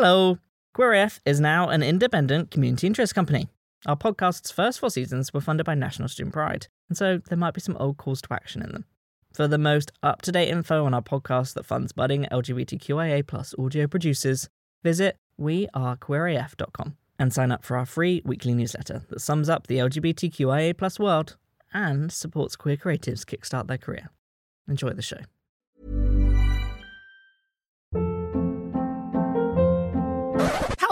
Hello. 0.00 0.38
QueerAF 0.76 1.18
is 1.26 1.40
now 1.40 1.70
an 1.70 1.82
independent 1.82 2.52
community 2.52 2.86
interest 2.86 3.16
company. 3.16 3.48
Our 3.84 3.96
podcast's 3.96 4.52
first 4.52 4.78
four 4.78 4.90
seasons 4.90 5.34
were 5.34 5.40
funded 5.40 5.66
by 5.66 5.74
National 5.74 6.06
Student 6.06 6.34
Pride, 6.34 6.68
and 6.88 6.96
so 6.96 7.18
there 7.28 7.36
might 7.36 7.52
be 7.52 7.60
some 7.60 7.76
old 7.78 7.96
calls 7.96 8.22
to 8.22 8.32
action 8.32 8.62
in 8.62 8.70
them. 8.70 8.84
For 9.32 9.48
the 9.48 9.58
most 9.58 9.90
up 10.00 10.22
to 10.22 10.30
date 10.30 10.50
info 10.50 10.84
on 10.84 10.94
our 10.94 11.02
podcast 11.02 11.54
that 11.54 11.66
funds 11.66 11.90
budding 11.90 12.28
LGBTQIA 12.30 13.26
plus 13.26 13.56
audio 13.58 13.88
producers, 13.88 14.48
visit 14.84 15.16
wearequeeraf.com 15.40 16.96
and 17.18 17.32
sign 17.32 17.50
up 17.50 17.64
for 17.64 17.76
our 17.76 17.84
free 17.84 18.22
weekly 18.24 18.54
newsletter 18.54 19.02
that 19.08 19.20
sums 19.20 19.48
up 19.48 19.66
the 19.66 19.78
LGBTQIA 19.78 20.78
plus 20.78 21.00
world 21.00 21.36
and 21.74 22.12
supports 22.12 22.54
queer 22.54 22.76
creatives 22.76 23.24
kickstart 23.24 23.66
their 23.66 23.78
career. 23.78 24.10
Enjoy 24.68 24.90
the 24.90 25.02
show. 25.02 25.18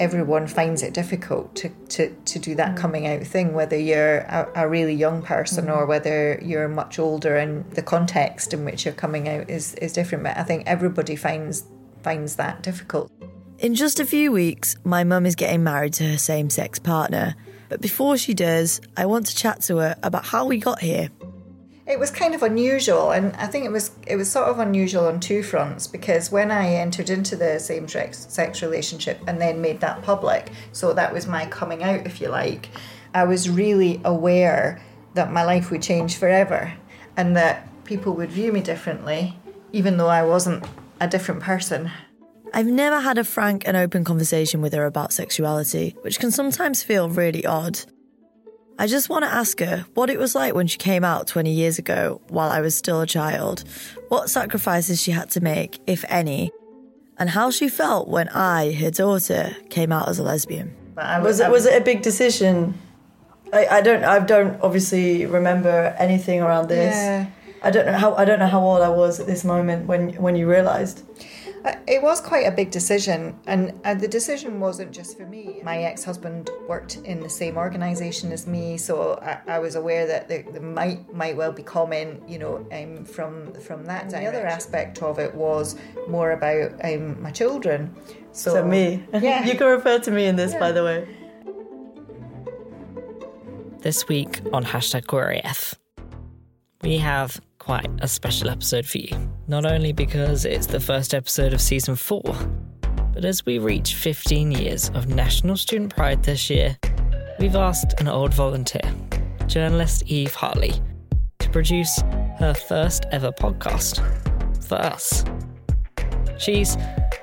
everyone 0.00 0.46
finds 0.46 0.82
it 0.82 0.94
difficult 0.94 1.54
to, 1.54 1.68
to, 1.90 2.12
to 2.24 2.38
do 2.38 2.54
that 2.56 2.74
mm. 2.74 2.76
coming 2.76 3.06
out 3.06 3.22
thing, 3.22 3.52
whether 3.52 3.78
you're 3.78 4.18
a, 4.20 4.50
a 4.56 4.68
really 4.68 4.94
young 4.94 5.22
person 5.22 5.66
mm. 5.66 5.76
or 5.76 5.86
whether 5.86 6.40
you're 6.42 6.68
much 6.68 6.98
older, 6.98 7.36
and 7.36 7.70
the 7.72 7.82
context 7.82 8.52
in 8.52 8.64
which 8.64 8.84
you're 8.84 8.94
coming 8.94 9.28
out 9.28 9.48
is, 9.48 9.74
is 9.74 9.92
different. 9.92 10.24
But 10.24 10.36
I 10.36 10.42
think 10.42 10.64
everybody 10.66 11.14
finds 11.14 11.64
finds 12.02 12.36
that 12.36 12.62
difficult. 12.62 13.12
In 13.58 13.74
just 13.74 14.00
a 14.00 14.06
few 14.06 14.32
weeks, 14.32 14.74
my 14.84 15.04
mum 15.04 15.26
is 15.26 15.34
getting 15.34 15.62
married 15.62 15.92
to 15.94 16.04
her 16.04 16.16
same 16.16 16.48
sex 16.48 16.78
partner. 16.78 17.36
But 17.68 17.82
before 17.82 18.16
she 18.16 18.32
does, 18.32 18.80
I 18.96 19.04
want 19.04 19.26
to 19.26 19.36
chat 19.36 19.60
to 19.62 19.76
her 19.76 19.96
about 20.02 20.24
how 20.24 20.46
we 20.46 20.58
got 20.58 20.80
here. 20.80 21.10
It 21.86 21.98
was 21.98 22.10
kind 22.10 22.34
of 22.34 22.42
unusual, 22.42 23.10
and 23.10 23.34
I 23.36 23.46
think 23.46 23.64
it 23.64 23.72
was 23.72 23.90
it 24.06 24.16
was 24.16 24.30
sort 24.30 24.48
of 24.48 24.58
unusual 24.58 25.06
on 25.06 25.18
two 25.18 25.42
fronts 25.42 25.86
because 25.86 26.30
when 26.30 26.50
I 26.50 26.74
entered 26.74 27.10
into 27.10 27.36
the 27.36 27.58
same 27.58 27.88
sex 27.88 28.62
relationship 28.62 29.20
and 29.26 29.40
then 29.40 29.60
made 29.60 29.80
that 29.80 30.02
public, 30.02 30.50
so 30.72 30.92
that 30.92 31.12
was 31.12 31.26
my 31.26 31.46
coming 31.46 31.82
out, 31.82 32.06
if 32.06 32.20
you 32.20 32.28
like. 32.28 32.68
I 33.12 33.24
was 33.24 33.50
really 33.50 34.00
aware 34.04 34.80
that 35.14 35.32
my 35.32 35.42
life 35.42 35.70
would 35.70 35.82
change 35.82 36.16
forever, 36.16 36.72
and 37.16 37.36
that 37.36 37.66
people 37.84 38.12
would 38.14 38.30
view 38.30 38.52
me 38.52 38.60
differently, 38.60 39.36
even 39.72 39.96
though 39.96 40.08
I 40.08 40.22
wasn't 40.22 40.64
a 41.00 41.08
different 41.08 41.40
person. 41.42 41.90
I've 42.52 42.66
never 42.66 43.00
had 43.00 43.18
a 43.18 43.24
frank 43.24 43.66
and 43.66 43.76
open 43.76 44.04
conversation 44.04 44.60
with 44.60 44.72
her 44.74 44.84
about 44.84 45.12
sexuality, 45.12 45.96
which 46.02 46.18
can 46.20 46.30
sometimes 46.30 46.82
feel 46.82 47.08
really 47.08 47.46
odd. 47.46 47.80
I 48.80 48.86
just 48.86 49.10
want 49.10 49.26
to 49.26 49.30
ask 49.30 49.60
her 49.60 49.84
what 49.92 50.08
it 50.08 50.18
was 50.18 50.34
like 50.34 50.54
when 50.54 50.66
she 50.66 50.78
came 50.78 51.04
out 51.04 51.26
20 51.26 51.52
years 51.52 51.78
ago 51.78 52.22
while 52.28 52.48
I 52.48 52.62
was 52.62 52.74
still 52.74 53.02
a 53.02 53.06
child, 53.06 53.62
what 54.08 54.30
sacrifices 54.30 55.02
she 55.02 55.10
had 55.10 55.28
to 55.32 55.42
make, 55.42 55.78
if 55.86 56.02
any, 56.08 56.50
and 57.18 57.28
how 57.28 57.50
she 57.50 57.68
felt 57.68 58.08
when 58.08 58.30
I, 58.30 58.72
her 58.72 58.90
daughter, 58.90 59.54
came 59.68 59.92
out 59.92 60.08
as 60.08 60.18
a 60.18 60.22
lesbian. 60.22 60.74
Was 60.96 61.40
it 61.40 61.50
was 61.50 61.66
it 61.66 61.78
a 61.78 61.84
big 61.84 62.00
decision? 62.00 62.72
I, 63.52 63.66
I 63.66 63.80
don't 63.82 64.02
I 64.02 64.18
don't 64.18 64.58
obviously 64.62 65.26
remember 65.26 65.94
anything 65.98 66.40
around 66.40 66.68
this. 66.68 66.94
Yeah. 66.94 67.26
I 67.62 67.70
don't 67.70 67.84
know 67.84 67.98
how 67.98 68.14
I 68.14 68.24
don't 68.24 68.38
know 68.38 68.48
how 68.48 68.60
old 68.60 68.80
I 68.80 68.88
was 68.88 69.20
at 69.20 69.26
this 69.26 69.44
moment 69.44 69.88
when 69.88 70.14
when 70.14 70.36
you 70.36 70.48
realised. 70.48 71.04
Uh, 71.64 71.74
It 71.86 72.02
was 72.02 72.20
quite 72.20 72.46
a 72.46 72.50
big 72.50 72.70
decision, 72.70 73.38
and, 73.46 73.78
and 73.84 74.00
the 74.00 74.08
decision 74.08 74.60
wasn't 74.60 74.92
just 74.92 75.18
for 75.18 75.26
me. 75.26 75.60
My 75.62 75.82
ex 75.82 76.04
husband 76.04 76.48
worked 76.68 76.96
in 77.04 77.20
the 77.20 77.28
same 77.28 77.56
organisation 77.56 78.32
as 78.32 78.46
me, 78.46 78.78
so 78.78 79.18
I, 79.22 79.56
I 79.56 79.58
was 79.58 79.74
aware 79.74 80.06
that 80.06 80.28
there, 80.28 80.44
there 80.50 80.62
might 80.62 81.12
might 81.12 81.36
well 81.36 81.52
be 81.52 81.62
comment, 81.62 82.22
you 82.28 82.38
know, 82.38 82.66
um, 82.72 83.04
from 83.04 83.52
from 83.54 83.84
that. 83.86 84.08
The 84.10 84.26
other 84.26 84.46
aspect 84.46 85.02
of 85.02 85.18
it 85.18 85.34
was 85.34 85.76
more 86.08 86.30
about 86.32 86.72
um, 86.84 87.20
my 87.20 87.30
children. 87.30 87.94
So, 88.32 88.54
So 88.54 88.64
me. 88.64 89.04
Yeah. 89.12 89.44
you 89.48 89.54
can 89.56 89.66
refer 89.66 89.98
to 89.98 90.10
me 90.10 90.26
in 90.26 90.36
this 90.36 90.54
by 90.54 90.72
the 90.72 90.84
way. 90.84 91.08
This 93.80 94.08
week 94.08 94.40
on 94.52 94.64
hashtag 94.64 95.04
QueerAF, 95.06 95.74
we 96.82 96.98
have 96.98 97.40
quite 97.70 97.88
a 98.00 98.08
special 98.08 98.50
episode 98.50 98.84
for 98.84 98.98
you. 98.98 99.16
Not 99.46 99.64
only 99.64 99.92
because 99.92 100.44
it's 100.44 100.66
the 100.66 100.80
first 100.80 101.14
episode 101.14 101.52
of 101.52 101.60
season 101.60 101.94
four, 101.94 102.34
but 103.14 103.24
as 103.24 103.46
we 103.46 103.60
reach 103.60 103.94
15 103.94 104.50
years 104.50 104.90
of 104.92 105.06
National 105.06 105.56
Student 105.56 105.94
Pride 105.94 106.20
this 106.24 106.50
year, 106.50 106.76
we've 107.38 107.54
asked 107.54 108.00
an 108.00 108.08
old 108.08 108.34
volunteer, 108.34 108.92
journalist 109.46 110.02
Eve 110.08 110.34
Hartley, 110.34 110.82
to 111.38 111.48
produce 111.50 112.00
her 112.40 112.54
first 112.54 113.06
ever 113.12 113.30
podcast 113.30 114.02
for 114.64 114.74
us. 114.74 115.24
She's 116.38 116.76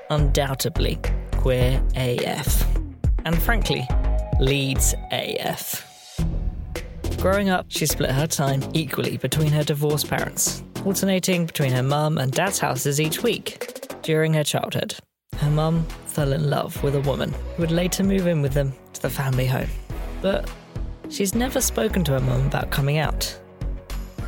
undoubtedly 0.08 0.98
queer 1.32 1.84
AF, 1.94 2.66
and 3.26 3.38
frankly, 3.42 3.86
leads 4.40 4.94
AF. 5.12 5.87
Growing 7.18 7.48
up, 7.48 7.66
she 7.66 7.84
split 7.84 8.12
her 8.12 8.28
time 8.28 8.62
equally 8.74 9.16
between 9.16 9.50
her 9.50 9.64
divorced 9.64 10.08
parents, 10.08 10.62
alternating 10.84 11.46
between 11.46 11.72
her 11.72 11.82
mum 11.82 12.16
and 12.16 12.30
dad's 12.30 12.60
houses 12.60 13.00
each 13.00 13.24
week. 13.24 13.74
During 14.02 14.32
her 14.34 14.44
childhood, 14.44 14.94
her 15.38 15.50
mum 15.50 15.84
fell 16.06 16.32
in 16.32 16.48
love 16.48 16.80
with 16.80 16.94
a 16.94 17.00
woman 17.00 17.34
who 17.56 17.62
would 17.62 17.72
later 17.72 18.04
move 18.04 18.28
in 18.28 18.40
with 18.40 18.54
them 18.54 18.72
to 18.92 19.02
the 19.02 19.10
family 19.10 19.46
home. 19.46 19.66
But 20.22 20.48
she's 21.10 21.34
never 21.34 21.60
spoken 21.60 22.04
to 22.04 22.12
her 22.12 22.20
mum 22.20 22.46
about 22.46 22.70
coming 22.70 22.98
out 22.98 23.36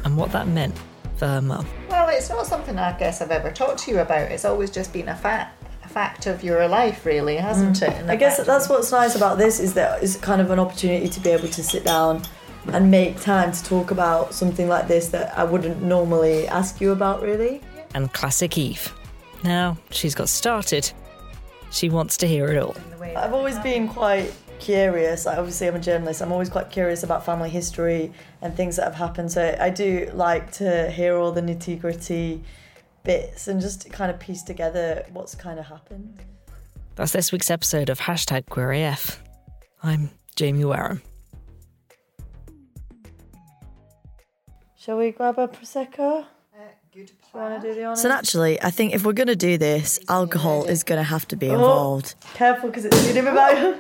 and 0.05 0.17
what 0.17 0.33
that 0.33 0.49
meant 0.49 0.75
for 1.15 1.29
her 1.29 1.41
mum. 1.41 1.69
Well, 1.91 2.09
it's 2.09 2.29
not 2.29 2.45
something 2.45 2.77
I 2.77 2.99
guess 2.99 3.23
I've 3.23 3.31
ever 3.31 3.53
talked 3.53 3.79
to 3.84 3.93
you 3.93 4.00
about. 4.00 4.33
It's 4.33 4.45
always 4.45 4.69
just 4.69 4.93
been 4.93 5.11
a 5.11 5.17
fact, 5.17 5.62
a 5.84 5.89
fact 5.89 6.27
of 6.27 6.43
your 6.43 6.67
life, 6.67 7.06
really, 7.06 7.37
hasn't 7.37 7.83
it? 7.83 7.91
Mm. 7.91 8.11
I 8.11 8.17
guess 8.17 8.45
that's 8.45 8.69
what's 8.69 8.91
nice 8.91 9.15
about 9.15 9.39
this 9.39 9.61
is 9.61 9.75
that 9.75 10.03
it's 10.03 10.17
kind 10.17 10.41
of 10.41 10.50
an 10.50 10.59
opportunity 10.59 11.09
to 11.09 11.21
be 11.21 11.31
able 11.31 11.49
to 11.49 11.62
sit 11.62 11.84
down 11.84 12.23
and 12.69 12.91
make 12.91 13.21
time 13.21 13.53
to 13.53 13.65
talk 13.65 13.91
about 13.91 14.34
something 14.34 14.69
like 14.69 14.88
this 14.88 15.09
that 15.09 15.37
I 15.37 15.44
wouldn't 15.44 15.82
normally 15.82 16.47
ask 16.48 16.81
you 16.81 16.93
about 16.93 17.22
really. 17.22 17.60
And 17.94 18.12
classic 18.12 18.56
Eve. 18.59 18.94
Now 19.43 19.78
she's 19.91 20.15
got 20.15 20.28
started, 20.28 20.93
she 21.70 21.88
wants 21.88 22.16
to 22.19 22.26
hear 22.26 22.47
it 22.49 22.59
all. 22.59 22.76
I've 23.16 23.32
always 23.34 23.59
been 23.60 23.88
quite 23.88 24.32
curious. 24.60 25.26
Like, 25.26 25.38
obviously, 25.38 25.66
I'm 25.66 25.76
a 25.76 25.81
journalist. 25.81 26.22
I'm 26.22 26.32
always 26.32 26.49
quite 26.49 26.70
curious 26.70 27.03
about 27.03 27.25
family 27.25 27.50
history 27.50 28.12
and 28.43 28.54
things 28.56 28.76
that 28.76 28.84
have 28.84 28.94
happened. 28.94 29.32
So 29.32 29.56
I 29.59 29.70
do 29.70 30.10
like 30.15 30.53
to 30.53 30.91
hear 30.91 31.16
all 31.16 31.32
the 31.32 31.41
nitty 31.41 31.81
gritty 31.81 32.43
bits 33.03 33.49
and 33.49 33.60
just 33.60 33.91
kind 33.91 34.10
of 34.10 34.20
piece 34.20 34.43
together 34.43 35.06
what's 35.12 35.34
kind 35.34 35.59
of 35.59 35.66
happened. 35.66 36.19
That's 36.94 37.12
this 37.12 37.32
week's 37.32 37.50
episode 37.50 37.88
of 37.88 37.99
hashtag 37.99 38.44
QueerAF. 38.44 39.19
I'm 39.82 40.10
Jamie 40.37 40.65
Wareham. 40.65 41.03
Shall 44.81 44.97
we 44.97 45.11
grab 45.11 45.39
a 45.39 45.47
prosecco? 45.47 46.25
Do 46.91 47.01
you 47.01 47.07
want 47.35 47.61
to 47.61 47.69
do 47.69 47.75
the 47.75 47.85
honors? 47.85 48.01
So 48.01 48.09
naturally, 48.09 48.59
I 48.63 48.71
think 48.71 48.95
if 48.95 49.05
we're 49.05 49.13
going 49.13 49.27
to 49.27 49.37
do 49.37 49.59
this, 49.59 50.00
alcohol 50.09 50.65
is 50.65 50.85
going 50.85 50.99
to 50.99 51.05
have 51.05 51.29
to 51.29 51.37
be 51.37 51.50
oh, 51.50 51.53
involved. 51.53 52.15
Careful 52.32 52.71
because 52.71 52.87
it's 52.87 53.06
reading 53.06 53.27
about. 53.27 53.79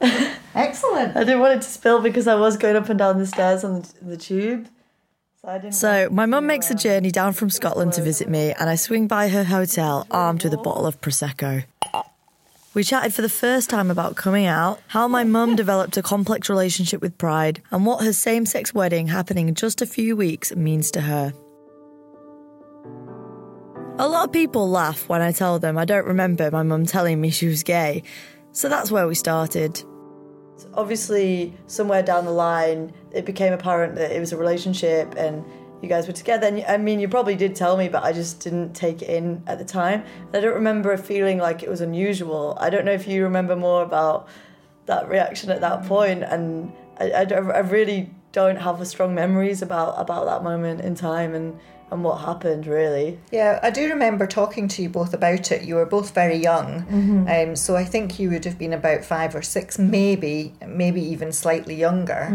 Excellent. 0.56 1.16
I 1.16 1.20
didn't 1.20 1.38
want 1.38 1.54
it 1.54 1.62
to 1.62 1.68
spill 1.68 2.02
because 2.02 2.26
I 2.26 2.34
was 2.34 2.56
going 2.56 2.74
up 2.74 2.88
and 2.88 2.98
down 2.98 3.18
the 3.18 3.28
stairs 3.28 3.62
on 3.62 3.82
the, 3.82 3.94
the 4.02 4.16
tube. 4.16 4.66
So 5.40 5.48
I 5.48 5.58
didn't. 5.58 5.74
So, 5.74 6.08
my 6.10 6.26
mum 6.26 6.48
makes 6.48 6.68
a 6.68 6.74
journey 6.74 7.12
down 7.12 7.32
from 7.32 7.48
Scotland 7.48 7.92
to 7.92 8.02
visit 8.02 8.28
me, 8.28 8.52
and 8.58 8.68
I 8.68 8.74
swing 8.74 9.06
by 9.06 9.28
her 9.28 9.44
hotel 9.44 10.04
armed 10.10 10.42
with 10.42 10.52
a 10.52 10.58
bottle 10.58 10.84
of 10.84 11.00
Prosecco. 11.00 11.62
We 12.72 12.84
chatted 12.84 13.12
for 13.12 13.22
the 13.22 13.28
first 13.28 13.68
time 13.68 13.90
about 13.90 14.14
coming 14.14 14.46
out, 14.46 14.80
how 14.86 15.08
my 15.08 15.24
mum 15.24 15.56
developed 15.56 15.96
a 15.96 16.02
complex 16.02 16.48
relationship 16.48 17.02
with 17.02 17.18
pride, 17.18 17.60
and 17.72 17.84
what 17.84 18.04
her 18.04 18.12
same 18.12 18.46
sex 18.46 18.72
wedding 18.72 19.08
happening 19.08 19.48
in 19.48 19.56
just 19.56 19.82
a 19.82 19.86
few 19.86 20.14
weeks 20.14 20.54
means 20.54 20.92
to 20.92 21.00
her. 21.00 21.32
A 23.98 24.06
lot 24.06 24.26
of 24.26 24.32
people 24.32 24.70
laugh 24.70 25.08
when 25.08 25.20
I 25.20 25.32
tell 25.32 25.58
them 25.58 25.76
I 25.76 25.84
don't 25.84 26.06
remember 26.06 26.48
my 26.52 26.62
mum 26.62 26.86
telling 26.86 27.20
me 27.20 27.30
she 27.30 27.48
was 27.48 27.64
gay, 27.64 28.04
so 28.52 28.68
that's 28.68 28.92
where 28.92 29.08
we 29.08 29.16
started. 29.16 29.82
obviously 30.74 31.52
somewhere 31.66 32.04
down 32.04 32.24
the 32.24 32.30
line 32.30 32.92
it 33.10 33.24
became 33.24 33.52
apparent 33.52 33.96
that 33.96 34.12
it 34.12 34.20
was 34.20 34.32
a 34.32 34.36
relationship 34.36 35.12
and 35.16 35.44
you 35.82 35.88
guys 35.88 36.06
were 36.06 36.12
together. 36.12 36.46
And 36.46 36.64
I 36.66 36.76
mean, 36.76 37.00
you 37.00 37.08
probably 37.08 37.36
did 37.36 37.54
tell 37.56 37.76
me, 37.76 37.88
but 37.88 38.02
I 38.02 38.12
just 38.12 38.40
didn't 38.40 38.74
take 38.74 39.02
it 39.02 39.08
in 39.08 39.42
at 39.46 39.58
the 39.58 39.64
time. 39.64 40.04
And 40.26 40.36
I 40.36 40.40
don't 40.40 40.54
remember 40.54 40.96
feeling 40.96 41.38
like 41.38 41.62
it 41.62 41.68
was 41.68 41.80
unusual. 41.80 42.56
I 42.60 42.70
don't 42.70 42.84
know 42.84 42.92
if 42.92 43.06
you 43.06 43.22
remember 43.24 43.56
more 43.56 43.82
about 43.82 44.28
that 44.86 45.08
reaction 45.08 45.50
at 45.50 45.60
that 45.60 45.84
point, 45.86 46.22
and 46.22 46.72
I, 46.98 47.10
I, 47.10 47.22
I 47.22 47.60
really 47.60 48.10
don't 48.32 48.56
have 48.56 48.86
strong 48.86 49.14
memories 49.14 49.62
about 49.62 49.94
about 49.98 50.24
that 50.26 50.42
moment 50.42 50.80
in 50.80 50.94
time 50.94 51.34
and 51.34 51.58
and 51.90 52.04
what 52.04 52.20
happened 52.20 52.66
really. 52.66 53.18
Yeah, 53.30 53.58
I 53.62 53.70
do 53.70 53.88
remember 53.88 54.26
talking 54.26 54.68
to 54.68 54.82
you 54.82 54.88
both 54.88 55.12
about 55.14 55.50
it. 55.52 55.62
You 55.62 55.74
were 55.76 55.86
both 55.86 56.14
very 56.14 56.36
young, 56.36 56.86
um, 57.28 57.56
so 57.56 57.76
I 57.76 57.84
think 57.84 58.18
you 58.18 58.30
would 58.30 58.44
have 58.44 58.58
been 58.58 58.72
about 58.72 59.04
five 59.04 59.34
or 59.34 59.42
six, 59.42 59.78
maybe, 59.78 60.54
maybe 60.66 61.02
even 61.02 61.32
slightly 61.32 61.74
younger. 61.74 62.28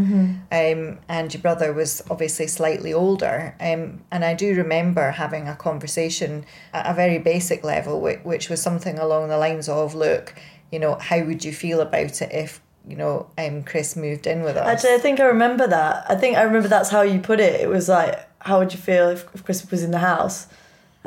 Um, 0.51 0.99
and 1.07 1.33
your 1.33 1.41
brother 1.41 1.73
was 1.73 2.01
obviously 2.09 2.47
slightly 2.47 2.93
older. 2.93 3.55
Um, 3.59 4.01
and 4.11 4.25
I 4.25 4.33
do 4.33 4.55
remember 4.55 5.11
having 5.11 5.47
a 5.47 5.55
conversation 5.55 6.45
at 6.73 6.89
a 6.89 6.93
very 6.93 7.19
basic 7.19 7.63
level, 7.63 8.01
which, 8.01 8.19
which 8.23 8.49
was 8.49 8.61
something 8.61 8.99
along 8.99 9.29
the 9.29 9.37
lines 9.37 9.69
of, 9.69 9.95
"Look, 9.95 10.33
you 10.71 10.79
know, 10.79 10.95
how 10.95 11.23
would 11.23 11.43
you 11.45 11.53
feel 11.53 11.81
about 11.81 12.21
it 12.21 12.31
if?" 12.31 12.61
You 12.87 12.95
know, 12.95 13.27
um, 13.39 13.63
Chris 13.63 13.95
moved 13.95 14.27
in 14.27 14.43
with 14.43 14.57
us. 14.57 14.67
Actually, 14.67 14.93
I 14.93 14.99
think 14.99 15.19
I 15.19 15.23
remember 15.23 15.65
that. 15.65 16.05
I 16.07 16.13
think 16.13 16.37
I 16.37 16.43
remember 16.43 16.67
that's 16.67 16.89
how 16.91 17.01
you 17.01 17.19
put 17.19 17.39
it. 17.39 17.59
It 17.59 17.67
was 17.67 17.89
like, 17.89 18.19
how 18.45 18.59
would 18.59 18.73
you 18.73 18.79
feel 18.79 19.09
if, 19.09 19.25
if 19.33 19.43
Chris 19.43 19.69
was 19.69 19.83
in 19.83 19.91
the 19.91 19.99
house? 19.99 20.47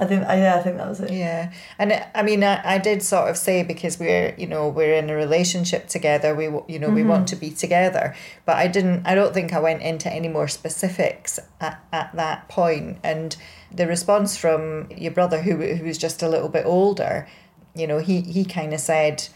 I 0.01 0.07
think, 0.07 0.23
yeah, 0.23 0.57
I 0.57 0.63
think 0.63 0.77
that 0.77 0.89
was 0.89 1.01
it. 1.01 1.11
Yeah, 1.11 1.53
and 1.79 1.91
it- 1.91 2.07
I 2.15 2.23
mean, 2.23 2.45
I, 2.45 2.61
I 2.75 2.79
did 2.79 3.03
sort 3.03 3.29
of 3.29 3.37
say 3.37 3.65
because 3.65 3.99
we're, 3.99 4.35
you 4.39 4.47
know, 4.47 4.69
we're 4.69 4.95
in 4.95 5.11
a 5.11 5.17
relationship 5.17 5.89
together. 5.89 6.35
We, 6.35 6.45
you 6.73 6.79
know, 6.79 6.89
we 6.89 7.03
want 7.03 7.27
mm-hmm. 7.27 7.35
to 7.35 7.37
be 7.37 7.51
together. 7.51 8.15
But 8.45 8.57
I 8.57 8.69
didn't. 8.69 9.07
I 9.07 9.17
don't 9.17 9.35
think 9.35 9.53
I 9.53 9.59
went 9.59 9.83
into 9.83 10.13
any 10.13 10.29
more 10.29 10.47
specifics 10.47 11.41
at, 11.61 11.85
at 11.93 12.15
that 12.15 12.49
point. 12.49 12.99
And 13.03 13.37
the 13.73 13.89
response 13.89 14.37
from 14.37 14.89
your 14.97 15.13
brother, 15.13 15.43
who 15.43 15.57
who 15.57 15.85
was 15.85 15.99
just 15.99 16.23
a 16.23 16.29
little 16.29 16.49
bit 16.49 16.65
older, 16.65 17.27
you 17.75 17.87
know, 17.89 17.99
he 17.99 18.21
he 18.21 18.45
kind 18.45 18.73
of 18.73 18.81
said. 18.81 19.29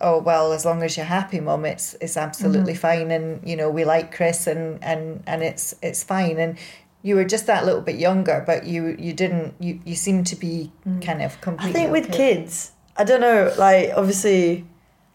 Oh 0.00 0.18
well, 0.18 0.52
as 0.52 0.64
long 0.64 0.82
as 0.82 0.96
you're 0.96 1.06
happy, 1.06 1.38
mom, 1.38 1.64
it's 1.64 1.94
it's 2.00 2.16
absolutely 2.16 2.72
mm-hmm. 2.72 2.80
fine, 2.80 3.10
and 3.12 3.48
you 3.48 3.54
know 3.56 3.70
we 3.70 3.84
like 3.84 4.12
Chris, 4.12 4.48
and 4.48 4.82
and 4.82 5.22
and 5.24 5.44
it's 5.44 5.72
it's 5.82 6.02
fine. 6.02 6.38
And 6.40 6.58
you 7.04 7.14
were 7.14 7.24
just 7.24 7.46
that 7.46 7.66
little 7.66 7.82
bit 7.82 7.96
younger, 7.96 8.42
but 8.44 8.66
you 8.66 8.96
you 8.98 9.12
didn't 9.12 9.54
you 9.60 9.78
you 9.84 9.94
seem 9.94 10.24
to 10.24 10.34
be 10.34 10.72
kind 11.02 11.22
of 11.22 11.38
completely. 11.40 11.70
I 11.70 11.72
think 11.72 11.92
with 11.92 12.06
okay. 12.06 12.34
kids, 12.34 12.72
I 12.96 13.04
don't 13.04 13.20
know, 13.20 13.52
like, 13.58 13.92
obviously, 13.94 14.64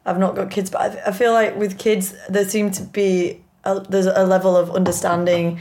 I've 0.06 0.20
not 0.20 0.36
got 0.36 0.52
kids, 0.52 0.70
but 0.70 0.82
I, 0.82 1.10
I 1.10 1.12
feel 1.12 1.34
like 1.34 1.56
with 1.56 1.78
kids, 1.78 2.14
there 2.30 2.48
seem 2.48 2.72
to 2.72 2.84
be, 2.84 3.42
a, 3.64 3.80
there's 3.80 4.06
a 4.06 4.24
level 4.24 4.56
of 4.56 4.70
understanding 4.72 5.60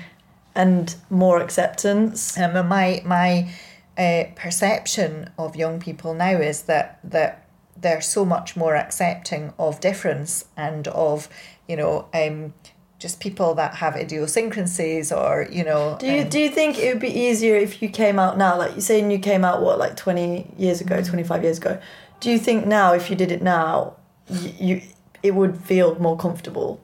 and 0.55 0.95
more 1.09 1.41
acceptance. 1.41 2.37
Um, 2.37 2.57
and 2.57 2.69
my 2.69 3.01
my 3.05 3.51
uh, 3.97 4.25
perception 4.35 5.31
of 5.39 5.57
young 5.57 5.81
people 5.81 6.13
now 6.13 6.37
is 6.37 6.63
that 6.63 6.99
that 7.05 7.47
they're 7.81 8.01
so 8.01 8.25
much 8.25 8.57
more 8.57 8.75
accepting 8.75 9.53
of 9.59 9.81
difference 9.81 10.45
and 10.57 10.89
of 10.89 11.29
you 11.69 11.77
know 11.77 12.09
um, 12.13 12.53
just 12.99 13.21
people 13.21 13.55
that 13.55 13.77
have 13.77 13.97
idiosyncrasies 13.97 15.13
or 15.13 15.47
you 15.51 15.65
know. 15.65 15.97
Do 16.01 16.07
you 16.07 16.23
um, 16.23 16.29
do 16.29 16.41
you 16.41 16.51
think 16.51 16.79
it 16.79 16.93
would 16.93 17.01
be 17.01 17.17
easier 17.17 17.57
if 17.57 17.81
you 17.81 17.89
came 17.89 18.19
out 18.19 18.37
now, 18.37 18.59
like 18.59 18.75
you 18.75 18.81
saying 18.81 19.11
you 19.11 19.19
came 19.19 19.45
out 19.45 19.63
what 19.63 19.79
like 19.79 19.97
twenty 19.97 20.51
years 20.57 20.81
ago, 20.81 21.03
twenty 21.03 21.25
five 21.25 21.43
years 21.43 21.59
ago? 21.59 21.81
Do 22.21 22.31
you 22.31 22.39
think 22.39 22.67
now, 22.67 22.95
if 22.95 23.11
you 23.11 23.17
did 23.17 23.31
it 23.31 23.43
now, 23.43 23.95
you, 24.29 24.53
you 24.59 24.83
it 25.23 25.35
would 25.35 25.57
feel 25.59 25.99
more 26.01 26.17
comfortable? 26.17 26.83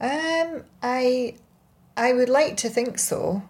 Um, 0.00 0.64
I 0.82 1.34
I 1.96 2.12
would 2.12 2.28
like 2.28 2.56
to 2.58 2.70
think 2.70 2.98
so, 2.98 3.42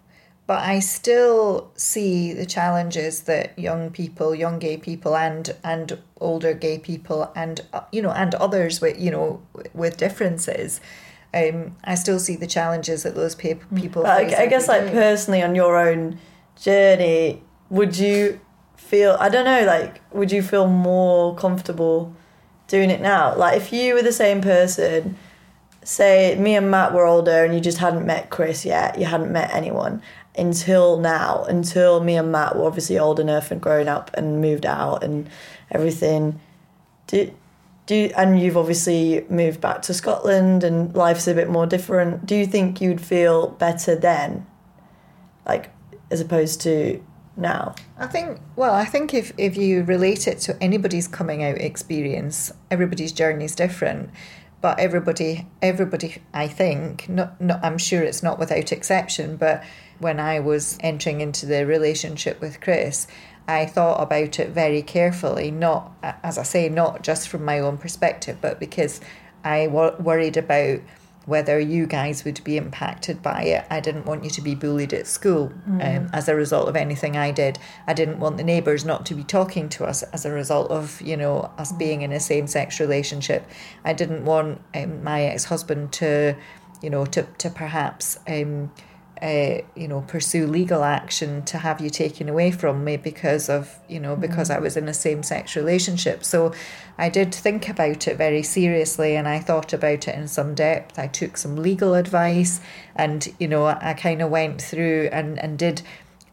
but 0.47 0.61
I 0.61 0.81
still 0.81 1.71
see 1.77 2.33
the 2.33 2.47
challenges 2.47 3.23
that 3.23 3.57
young 3.57 3.91
people, 3.91 4.35
young 4.35 4.59
gay 4.59 4.77
people, 4.77 5.17
and 5.17 5.55
and 5.63 5.99
older 6.21 6.55
gay 6.55 6.79
people, 6.79 7.31
and 7.37 7.61
uh, 7.73 7.83
you 7.93 8.03
know, 8.03 8.11
and 8.11 8.35
others 8.35 8.81
with 8.81 8.99
you 8.99 9.13
know 9.13 9.43
with 9.75 9.97
differences. 9.97 10.81
Um, 11.35 11.77
I 11.85 11.95
still 11.95 12.19
see 12.19 12.37
the 12.37 12.47
challenges 12.47 13.03
that 13.03 13.15
those 13.15 13.35
pe- 13.35 13.55
people. 13.75 14.03
But 14.03 14.29
face 14.29 14.35
I, 14.39 14.43
I 14.43 14.47
guess 14.47 14.69
like 14.69 14.87
day. 14.87 14.93
personally 14.93 15.43
on 15.43 15.55
your 15.55 15.77
own 15.77 16.19
journey, 16.61 17.43
would 17.71 17.99
you 17.99 18.41
feel 18.77 19.17
I 19.21 19.29
don't 19.29 19.45
know, 19.45 19.65
like 19.67 20.01
would 20.13 20.33
you 20.33 20.43
feel 20.43 20.67
more 20.67 21.35
comfortable 21.37 22.15
doing 22.67 22.91
it 22.91 23.01
now? 23.01 23.37
Like 23.37 23.59
if 23.59 23.73
you 23.73 23.95
were 23.95 24.03
the 24.03 24.13
same 24.13 24.41
person, 24.41 25.17
say 25.85 26.35
me 26.37 26.57
and 26.57 26.71
Matt 26.71 26.95
were 26.95 27.07
older 27.07 27.45
and 27.45 27.55
you 27.55 27.61
just 27.61 27.79
hadn't 27.79 28.07
met 28.07 28.31
Chris 28.31 28.65
yet, 28.65 28.99
you 28.99 29.05
hadn't 29.05 29.33
met 29.33 29.53
anyone 29.53 30.03
until 30.37 30.99
now, 30.99 31.45
until 31.45 32.03
me 32.03 32.17
and 32.17 32.31
Matt 32.33 32.57
were 32.57 32.65
obviously 32.65 32.99
old 32.99 33.19
enough 33.21 33.51
and 33.51 33.61
grown 33.61 33.89
up 33.89 34.11
and 34.15 34.41
moved 34.41 34.65
out 34.65 35.03
and 35.03 35.29
everything. 35.71 36.41
Do 37.09 37.31
do 37.89 37.95
you, 37.95 38.13
and 38.19 38.39
you've 38.39 38.59
obviously 38.59 39.25
moved 39.31 39.63
back 39.63 39.81
to 39.83 39.95
Scotland 39.95 40.63
and 40.63 40.95
life's 40.95 41.27
a 41.27 41.33
bit 41.33 41.49
more 41.49 41.67
different. 41.67 42.27
Do 42.27 42.37
you 42.37 42.45
think 42.45 42.83
you'd 42.83 43.01
feel 43.01 43.49
better 43.49 43.97
then, 43.97 44.47
like 45.47 45.71
as 46.11 46.21
opposed 46.21 46.61
to 46.61 47.03
now? 47.35 47.75
I 47.97 48.07
think 48.07 48.41
well, 48.57 48.75
I 48.75 48.85
think 48.85 49.15
if 49.15 49.33
if 49.39 49.57
you 49.57 49.85
relate 49.85 50.29
it 50.29 50.39
to 50.41 50.63
anybody's 50.63 51.09
coming 51.09 51.43
out 51.43 51.57
experience, 51.57 52.53
everybody's 52.71 53.11
journey 53.11 53.47
is 53.47 53.55
different. 53.55 54.11
But 54.61 54.81
everybody, 54.81 55.47
everybody, 55.63 56.21
I 56.35 56.49
think, 56.49 57.09
not, 57.09 57.41
not, 57.41 57.65
I'm 57.65 57.79
sure 57.79 58.03
it's 58.03 58.25
not 58.25 58.41
without 58.41 58.73
exception. 58.73 59.37
But 59.37 59.65
when 59.99 60.21
I 60.21 60.41
was 60.41 60.77
entering 60.81 61.23
into 61.23 61.47
the 61.47 61.65
relationship 61.65 62.41
with 62.41 62.61
Chris, 62.61 63.07
I 63.49 63.65
thought 63.65 64.03
about 64.03 64.39
it 64.39 64.51
very 64.51 64.83
carefully. 64.83 65.51
Not, 65.51 65.93
as 66.23 66.37
I 66.37 66.43
say, 66.43 66.69
not 66.69 67.03
just 67.03 67.29
from 67.29 67.45
my 67.45 67.59
own 67.59 67.79
perspective, 67.79 68.37
but 68.41 68.61
because 68.61 69.01
I 69.43 69.67
wor- 69.67 69.97
worried 69.99 70.37
about 70.37 70.81
whether 71.25 71.61
you 71.61 71.87
guys 71.87 72.25
would 72.25 72.43
be 72.43 72.57
impacted 72.57 73.23
by 73.23 73.43
it. 73.43 73.67
I 73.71 73.81
didn't 73.81 74.07
want 74.07 74.25
you 74.25 74.31
to 74.31 74.41
be 74.41 74.55
bullied 74.55 74.95
at 74.95 75.07
school 75.07 75.53
um, 75.67 76.09
as 76.15 76.27
a 76.27 76.35
result 76.35 76.69
of 76.71 76.77
anything 76.77 77.19
I 77.19 77.33
did. 77.33 77.59
I 77.87 77.93
didn't 77.93 78.19
want 78.19 78.39
the 78.39 78.45
neighbours 78.45 78.83
not 78.87 79.05
to 79.07 79.15
be 79.15 79.25
talking 79.25 79.69
to 79.71 79.85
us 79.85 80.03
as 80.05 80.25
a 80.25 80.33
result 80.33 80.71
of, 80.71 81.03
you 81.03 81.19
know, 81.19 81.51
us 81.59 81.71
being 81.73 82.01
in 82.01 82.13
a 82.13 82.21
same 82.21 82.47
sex 82.47 82.81
relationship. 82.81 83.47
I 83.85 83.93
didn't 83.93 84.25
want 84.25 84.63
um, 84.75 85.05
my 85.05 85.25
ex 85.25 85.45
husband 85.45 85.93
to, 85.95 86.35
you 86.81 86.89
know, 86.89 87.05
to, 87.07 87.25
to 87.25 87.51
perhaps. 87.51 88.19
Um, 88.27 88.73
uh, 89.23 89.63
you 89.75 89.89
know, 89.89 90.03
pursue 90.03 90.47
legal 90.47 90.85
action 90.85 91.45
to 91.47 91.59
have 91.59 91.81
you 91.81 91.91
taken 91.91 92.29
away 92.29 92.51
from 92.51 92.85
me 92.85 92.97
because 92.97 93.49
of, 93.49 93.79
you 93.89 93.99
know, 93.99 94.15
because 94.15 94.51
I 94.51 94.59
was 94.59 94.77
in 94.77 94.89
a 94.89 94.95
same 94.95 95.23
sex 95.23 95.57
relationship. 95.57 96.25
So 96.25 96.53
I 96.97 97.09
did 97.09 97.35
think 97.35 97.69
about 97.69 98.07
it 98.07 98.17
very 98.17 98.43
seriously 98.43 99.17
and 99.17 99.27
I 99.27 99.41
thought 99.41 99.73
about 99.73 100.09
it 100.09 100.15
in 100.15 100.29
some 100.29 100.55
depth. 100.55 100.99
I 100.99 101.07
took 101.09 101.37
some 101.37 101.57
legal 101.57 101.95
advice 101.95 102.61
and, 102.95 103.27
you 103.39 103.49
know, 103.49 103.67
I, 103.67 103.91
I 103.91 103.95
kind 103.95 104.23
of 104.23 104.31
went 104.31 104.63
through 104.63 105.09
and, 105.13 105.39
and 105.39 105.59
did 105.59 105.83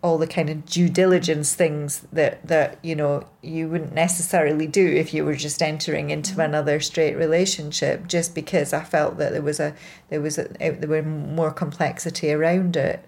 all 0.05 0.19
the 0.19 0.27
kind 0.27 0.51
of 0.51 0.63
due 0.67 0.87
diligence 0.87 1.55
things 1.55 2.05
that 2.13 2.47
that 2.47 2.77
you 2.83 2.95
know 2.95 3.25
you 3.41 3.67
wouldn't 3.67 3.91
necessarily 3.91 4.67
do 4.67 4.87
if 4.87 5.15
you 5.15 5.25
were 5.25 5.35
just 5.35 5.63
entering 5.63 6.11
into 6.11 6.33
mm-hmm. 6.33 6.41
another 6.41 6.79
straight 6.79 7.17
relationship 7.17 8.05
just 8.07 8.35
because 8.35 8.71
I 8.71 8.83
felt 8.83 9.17
that 9.17 9.31
there 9.31 9.41
was 9.41 9.59
a 9.59 9.73
there 10.09 10.21
was 10.21 10.37
a 10.37 10.43
there 10.59 10.87
were 10.87 11.01
more 11.01 11.51
complexity 11.51 12.31
around 12.31 12.77
it 12.77 13.03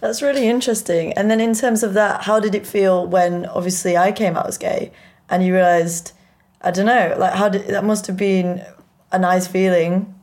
That's 0.00 0.20
really 0.20 0.46
interesting. 0.46 1.14
And 1.14 1.30
then 1.30 1.40
in 1.40 1.54
terms 1.54 1.82
of 1.82 1.94
that, 1.94 2.24
how 2.24 2.40
did 2.40 2.54
it 2.54 2.66
feel 2.66 3.06
when 3.06 3.46
obviously 3.46 3.96
I 3.96 4.12
came 4.12 4.36
out 4.36 4.46
as 4.46 4.58
gay 4.58 4.92
and 5.30 5.42
you 5.42 5.54
realised, 5.54 6.12
I 6.60 6.70
don't 6.72 6.86
know, 6.86 7.14
like 7.18 7.32
how 7.34 7.48
did 7.48 7.68
that 7.68 7.84
must 7.84 8.06
have 8.06 8.18
been 8.18 8.62
a 9.12 9.18
nice 9.18 9.46
feeling. 9.46 10.13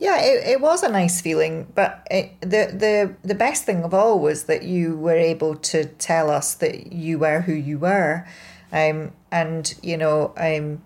Yeah, 0.00 0.18
it, 0.18 0.46
it 0.48 0.60
was 0.62 0.82
a 0.82 0.88
nice 0.88 1.20
feeling, 1.20 1.70
but 1.74 2.06
it, 2.10 2.40
the 2.40 2.72
the 2.72 3.14
the 3.22 3.34
best 3.34 3.64
thing 3.64 3.84
of 3.84 3.92
all 3.92 4.18
was 4.18 4.44
that 4.44 4.62
you 4.62 4.96
were 4.96 5.12
able 5.16 5.56
to 5.56 5.84
tell 5.84 6.30
us 6.30 6.54
that 6.54 6.90
you 6.90 7.18
were 7.18 7.42
who 7.42 7.52
you 7.52 7.78
were, 7.78 8.26
um, 8.72 9.12
and 9.30 9.74
you 9.82 9.98
know, 9.98 10.32
um, 10.38 10.80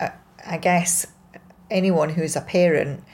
I, 0.00 0.10
I 0.44 0.58
guess 0.58 1.06
anyone 1.70 2.08
who's 2.08 2.34
a 2.34 2.40
parent 2.40 3.04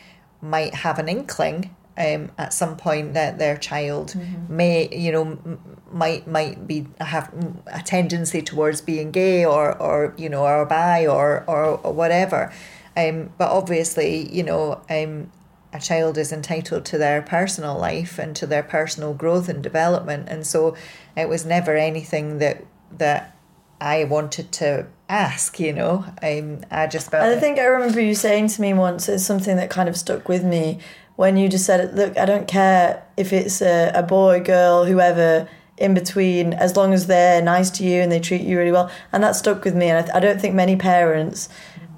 might 0.40 0.72
have 0.76 0.98
an 0.98 1.10
inkling 1.10 1.76
um, 1.98 2.30
at 2.38 2.54
some 2.54 2.74
point 2.74 3.12
that 3.12 3.38
their 3.38 3.58
child 3.58 4.14
may, 4.48 4.88
you 4.90 5.12
know, 5.12 5.22
m- 5.22 5.60
might 5.92 6.26
might 6.26 6.66
be 6.66 6.86
have 7.02 7.30
a 7.66 7.82
tendency 7.82 8.40
towards 8.40 8.80
being 8.80 9.10
gay 9.10 9.44
or 9.44 9.76
or 9.76 10.14
you 10.16 10.30
know 10.30 10.44
or 10.44 10.64
bi 10.64 11.06
or 11.06 11.44
or, 11.46 11.78
or 11.78 11.92
whatever. 11.92 12.50
Um, 12.96 13.32
but 13.38 13.50
obviously, 13.50 14.32
you 14.32 14.42
know, 14.42 14.80
um, 14.88 15.30
a 15.72 15.80
child 15.80 16.16
is 16.16 16.32
entitled 16.32 16.84
to 16.86 16.98
their 16.98 17.22
personal 17.22 17.76
life 17.76 18.18
and 18.18 18.36
to 18.36 18.46
their 18.46 18.62
personal 18.62 19.14
growth 19.14 19.48
and 19.48 19.62
development, 19.62 20.28
and 20.28 20.46
so 20.46 20.76
it 21.16 21.28
was 21.28 21.44
never 21.44 21.76
anything 21.76 22.38
that 22.38 22.64
that 22.96 23.36
I 23.80 24.04
wanted 24.04 24.52
to 24.52 24.86
ask. 25.08 25.58
You 25.58 25.72
know, 25.72 26.04
um, 26.22 26.60
I 26.70 26.86
just 26.86 27.10
felt. 27.10 27.24
And 27.24 27.36
I 27.36 27.40
think 27.40 27.58
I 27.58 27.64
remember 27.64 28.00
you 28.00 28.14
saying 28.14 28.48
to 28.48 28.60
me 28.60 28.72
once, 28.72 29.08
it's 29.08 29.24
something 29.24 29.56
that 29.56 29.70
kind 29.70 29.88
of 29.88 29.96
stuck 29.96 30.28
with 30.28 30.44
me, 30.44 30.78
when 31.16 31.36
you 31.36 31.48
just 31.48 31.64
said, 31.64 31.94
look, 31.94 32.18
I 32.18 32.24
don't 32.24 32.48
care 32.48 33.04
if 33.16 33.32
it's 33.32 33.62
a, 33.62 33.92
a 33.94 34.02
boy, 34.02 34.40
girl, 34.40 34.84
whoever 34.84 35.48
in 35.76 35.94
between, 35.94 36.52
as 36.52 36.76
long 36.76 36.92
as 36.92 37.06
they're 37.06 37.42
nice 37.42 37.70
to 37.70 37.84
you 37.84 38.00
and 38.00 38.10
they 38.10 38.20
treat 38.20 38.42
you 38.42 38.58
really 38.58 38.72
well. 38.72 38.90
And 39.12 39.22
that 39.22 39.36
stuck 39.36 39.64
with 39.64 39.74
me. 39.74 39.88
And 39.88 39.98
I, 39.98 40.02
th- 40.02 40.14
I 40.14 40.20
don't 40.20 40.40
think 40.40 40.54
many 40.54 40.76
parents, 40.76 41.48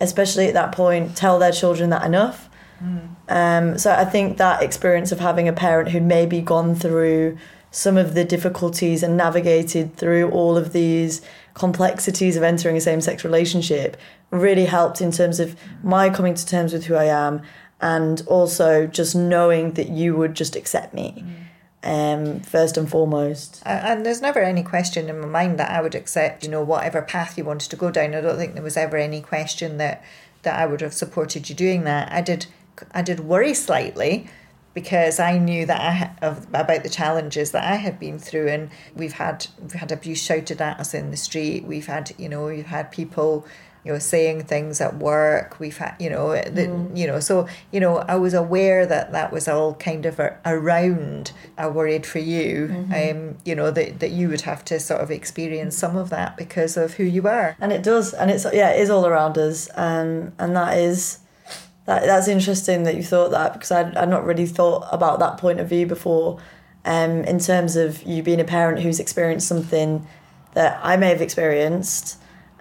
especially 0.00 0.47
at 0.47 0.55
that 0.55 0.73
point, 0.73 1.17
tell 1.17 1.38
their 1.38 1.53
children 1.53 1.91
that 1.91 2.05
enough. 2.05 2.49
Mm. 2.83 3.09
Um, 3.29 3.79
so 3.79 3.93
I 3.93 4.05
think 4.05 4.38
that 4.38 4.62
experience 4.62 5.12
of 5.12 5.21
having 5.21 5.49
a 5.49 5.53
parent 5.53 5.91
who'd 5.91 6.03
maybe 6.03 6.41
gone 6.41 6.75
through 6.75 7.37
some 7.71 7.97
of 7.97 8.15
the 8.15 8.25
difficulties 8.25 9.03
and 9.03 9.17
navigated 9.17 9.97
through 9.97 10.31
all 10.31 10.57
of 10.57 10.73
these 10.73 11.21
complexities 11.55 12.37
of 12.37 12.43
entering 12.43 12.76
a 12.76 12.81
same 12.81 13.00
sex 13.00 13.25
relationship 13.25 13.97
really 14.31 14.65
helped 14.65 15.00
in 15.00 15.11
terms 15.11 15.41
of 15.41 15.57
my 15.83 16.09
coming 16.09 16.35
to 16.35 16.47
terms 16.47 16.73
with 16.73 16.87
who 16.87 16.95
I 16.95 17.05
am 17.05 17.43
and 17.81 18.23
also 18.26 18.87
just 18.87 19.15
knowing 19.15 19.73
that 19.73 19.88
you 19.88 20.17
would 20.17 20.35
just 20.35 20.57
accept 20.57 20.95
me. 20.95 21.23
Um, 21.83 22.40
first 22.40 22.76
and 22.76 22.90
foremost. 22.90 23.62
And 23.64 24.04
there's 24.04 24.21
never 24.21 24.40
any 24.40 24.64
question 24.64 25.09
in 25.09 25.21
my 25.21 25.26
mind 25.26 25.61
that 25.61 25.71
I 25.71 25.80
would 25.80 25.95
accept, 25.95 26.42
you 26.42 26.50
know, 26.50 26.64
whatever 26.64 27.00
path 27.00 27.38
you 27.38 27.45
wanted 27.45 27.71
to 27.71 27.76
go 27.76 27.92
down. 27.92 28.12
I 28.12 28.21
don't 28.23 28.37
think 28.37 28.54
there 28.54 28.62
was 28.62 28.76
ever 28.76 28.97
any 28.97 29.21
question 29.21 29.76
that 29.76 30.02
that 30.42 30.59
I 30.59 30.66
would 30.66 30.80
have 30.80 30.95
supported 30.95 31.49
you 31.49 31.54
doing 31.54 31.85
that. 31.85 32.11
I 32.11 32.23
did, 32.23 32.47
I 32.92 33.02
did 33.02 33.21
worry 33.21 33.52
slightly 33.52 34.28
because 34.76 35.18
I 35.18 35.38
knew 35.38 35.64
that 35.64 35.80
I 36.23 36.37
about 36.52 36.83
the 36.83 36.90
challenges 36.90 37.52
that 37.52 37.64
I 37.64 37.76
had 37.76 37.99
been 37.99 38.18
through, 38.18 38.49
and 38.49 38.71
we've 38.95 39.14
had 39.14 39.47
we've 39.59 39.73
had 39.73 39.90
abuse 39.90 40.23
shouted 40.23 40.61
at 40.61 40.78
us 40.78 40.92
in 40.92 41.11
the 41.11 41.16
street. 41.16 41.64
We've 41.64 41.87
had 41.87 42.12
you 42.18 42.28
know 42.28 42.45
we've 42.45 42.66
had 42.66 42.92
people 42.92 43.47
you 43.87 43.93
know 43.93 44.00
saying 44.00 44.43
things 44.43 44.81
at 44.81 44.97
work. 44.97 45.61
We've 45.61 45.76
had 45.76 45.95
you 46.00 46.11
know 46.11 46.33
the, 46.33 46.66
mm. 46.66 46.97
you 46.97 47.07
know 47.07 47.21
so 47.21 47.47
you 47.71 47.78
know 47.78 47.99
I 47.99 48.16
was 48.16 48.35
aware 48.35 48.85
that 48.85 49.12
that 49.12 49.33
was 49.33 49.47
all 49.47 49.75
kind 49.75 50.05
of 50.05 50.19
a, 50.19 50.37
around. 50.45 51.31
I 51.57 51.69
worried 51.69 52.05
for 52.05 52.19
you, 52.19 52.66
mm-hmm. 52.66 53.19
um, 53.19 53.38
you 53.45 53.55
know 53.55 53.71
that 53.71 54.00
that 54.00 54.11
you 54.11 54.28
would 54.28 54.40
have 54.40 54.64
to 54.66 54.81
sort 54.81 55.00
of 55.00 55.12
experience 55.12 55.76
some 55.76 55.97
of 55.97 56.11
that 56.11 56.37
because 56.37 56.76
of 56.76 56.95
who 56.95 57.05
you 57.05 57.28
are. 57.28 57.57
And 57.61 57.73
it 57.73 57.85
does, 57.85 58.12
and 58.12 58.28
it's 58.28 58.45
yeah, 58.52 58.71
it 58.71 58.81
is 58.81 58.90
all 58.90 59.07
around 59.07 59.38
us, 59.38 59.69
um, 59.76 60.33
and 60.40 60.57
that 60.57 60.76
is 60.76 61.21
that, 61.85 62.02
that's 62.07 62.26
interesting 62.26 62.83
that 62.83 62.97
you 62.97 63.05
thought 63.05 63.31
that 63.31 63.52
because 63.52 63.71
I'd, 63.71 63.97
I'd 63.97 64.09
not 64.09 64.25
really 64.25 64.47
thought 64.47 64.88
about 64.90 65.21
that 65.21 65.38
point 65.38 65.61
of 65.61 65.69
view 65.69 65.87
before. 65.87 66.40
Um, 66.85 67.25
in 67.25 67.38
terms 67.38 67.75
of 67.75 68.02
you 68.05 68.23
being 68.23 68.40
a 68.40 68.45
parent 68.45 68.81
who's 68.81 69.00
experienced 69.00 69.49
something 69.49 70.07
that 70.55 70.78
I 70.83 70.97
may 70.97 71.09
have 71.09 71.21
experienced, 71.21 72.16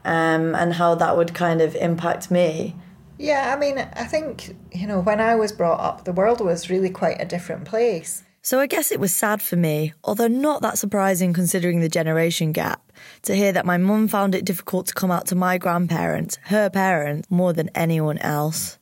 um, 0.06 0.56
and 0.56 0.74
how 0.74 0.96
that 0.96 1.18
would 1.18 1.34
kind 1.34 1.62
of 1.62 1.76
impact 1.76 2.32
me. 2.32 2.76
Yeah, 3.18 3.54
I 3.56 3.60
mean, 3.60 3.80
I 3.80 4.06
think, 4.06 4.56
you 4.72 4.88
know, 4.88 5.00
when 5.00 5.20
I 5.20 5.36
was 5.36 5.52
brought 5.52 5.80
up, 5.80 6.06
the 6.06 6.14
world 6.14 6.42
was 6.42 6.70
really 6.70 6.90
quite 6.90 7.22
a 7.22 7.26
different 7.26 7.66
place. 7.66 8.24
So 8.42 8.60
I 8.60 8.68
guess 8.68 8.92
it 8.92 9.00
was 9.00 9.16
sad 9.16 9.42
for 9.42 9.56
me, 9.56 9.94
although 10.04 10.28
not 10.28 10.62
that 10.62 10.78
surprising 10.78 11.34
considering 11.34 11.80
the 11.80 11.90
generation 11.90 12.52
gap, 12.52 12.92
to 13.24 13.36
hear 13.36 13.52
that 13.52 13.66
my 13.66 13.78
mum 13.78 14.08
found 14.08 14.36
it 14.36 14.46
difficult 14.46 14.86
to 14.88 14.94
come 14.94 15.10
out 15.10 15.26
to 15.28 15.36
my 15.36 15.58
grandparents, 15.58 16.38
her 16.44 16.70
parents, 16.70 17.28
more 17.32 17.54
than 17.54 17.70
anyone 17.74 18.20
else 18.20 18.78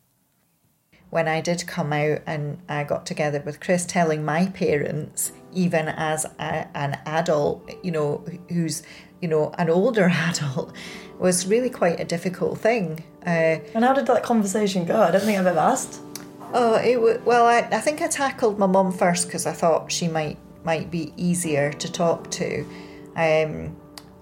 when 1.14 1.28
I 1.28 1.42
did 1.42 1.68
come 1.68 1.94
out 1.94 2.24
and 2.26 2.58
I 2.68 2.86
got 2.86 3.06
together 3.06 3.40
with 3.46 3.60
Chris, 3.60 3.86
telling 3.86 4.26
my 4.26 4.48
parents, 4.48 5.32
even 5.54 5.88
as 5.90 6.26
a, 6.40 6.68
an 6.76 7.00
adult, 7.06 7.72
you 7.84 7.92
know, 7.92 8.26
who's, 8.50 8.82
you 9.22 9.28
know, 9.28 9.54
an 9.60 9.70
older 9.70 10.06
adult, 10.12 10.74
was 11.24 11.48
really 11.48 11.70
quite 11.70 12.02
a 12.02 12.04
difficult 12.04 12.60
thing. 12.60 13.02
Uh, 13.26 13.58
and 13.74 13.86
how 13.86 13.94
did 13.94 14.06
that 14.08 14.24
conversation 14.24 14.84
go? 14.84 15.02
I 15.02 15.10
don't 15.10 15.22
think 15.22 15.40
I've 15.40 15.48
ever 15.48 15.58
asked. 15.58 16.02
Oh, 16.54 16.76
it 16.76 16.96
w- 16.96 17.22
well, 17.24 17.46
I, 17.48 17.60
I 17.60 17.80
think 17.80 18.02
I 18.02 18.08
tackled 18.08 18.60
my 18.60 18.68
mum 18.68 18.92
first 18.92 19.28
because 19.28 19.48
I 19.48 19.54
thought 19.54 19.92
she 19.92 20.08
might 20.08 20.38
might 20.66 20.92
be 20.92 21.14
easier 21.18 21.74
to 21.74 21.92
talk 21.92 22.30
to, 22.32 22.66
um, 23.16 23.76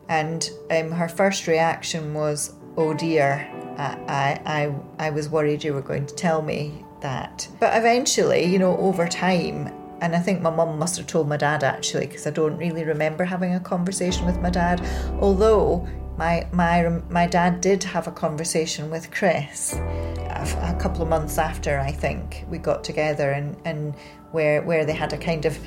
and 0.09 0.49
um, 0.69 0.91
her 0.91 1.09
first 1.09 1.47
reaction 1.47 2.13
was, 2.13 2.53
"Oh 2.77 2.93
dear, 2.93 3.47
I, 3.77 4.39
I, 4.45 5.07
I 5.07 5.09
was 5.09 5.27
worried 5.29 5.63
you 5.63 5.73
were 5.73 5.81
going 5.81 6.05
to 6.05 6.15
tell 6.15 6.41
me 6.41 6.85
that. 7.01 7.47
But 7.59 7.75
eventually, 7.77 8.45
you 8.45 8.59
know, 8.59 8.77
over 8.77 9.07
time, 9.07 9.73
and 10.01 10.15
I 10.15 10.19
think 10.19 10.41
my 10.41 10.49
mum 10.49 10.77
must 10.79 10.97
have 10.97 11.07
told 11.07 11.27
my 11.27 11.37
dad 11.37 11.63
actually, 11.63 12.07
because 12.07 12.25
I 12.27 12.31
don't 12.31 12.57
really 12.57 12.83
remember 12.83 13.23
having 13.23 13.53
a 13.55 13.59
conversation 13.59 14.25
with 14.25 14.39
my 14.39 14.49
dad. 14.49 14.81
Although 15.19 15.87
my 16.21 16.47
my 16.51 16.87
my 17.09 17.25
dad 17.25 17.61
did 17.61 17.83
have 17.83 18.05
a 18.05 18.11
conversation 18.11 18.91
with 18.91 19.09
Chris 19.09 19.73
a, 19.73 20.75
a 20.75 20.77
couple 20.79 21.01
of 21.01 21.09
months 21.09 21.39
after 21.39 21.79
I 21.79 21.91
think 21.91 22.45
we 22.47 22.59
got 22.59 22.83
together, 22.83 23.31
and 23.31 23.57
and 23.65 23.95
where 24.31 24.61
where 24.61 24.85
they 24.85 24.93
had 24.93 25.13
a 25.13 25.17
kind 25.17 25.45
of 25.45 25.57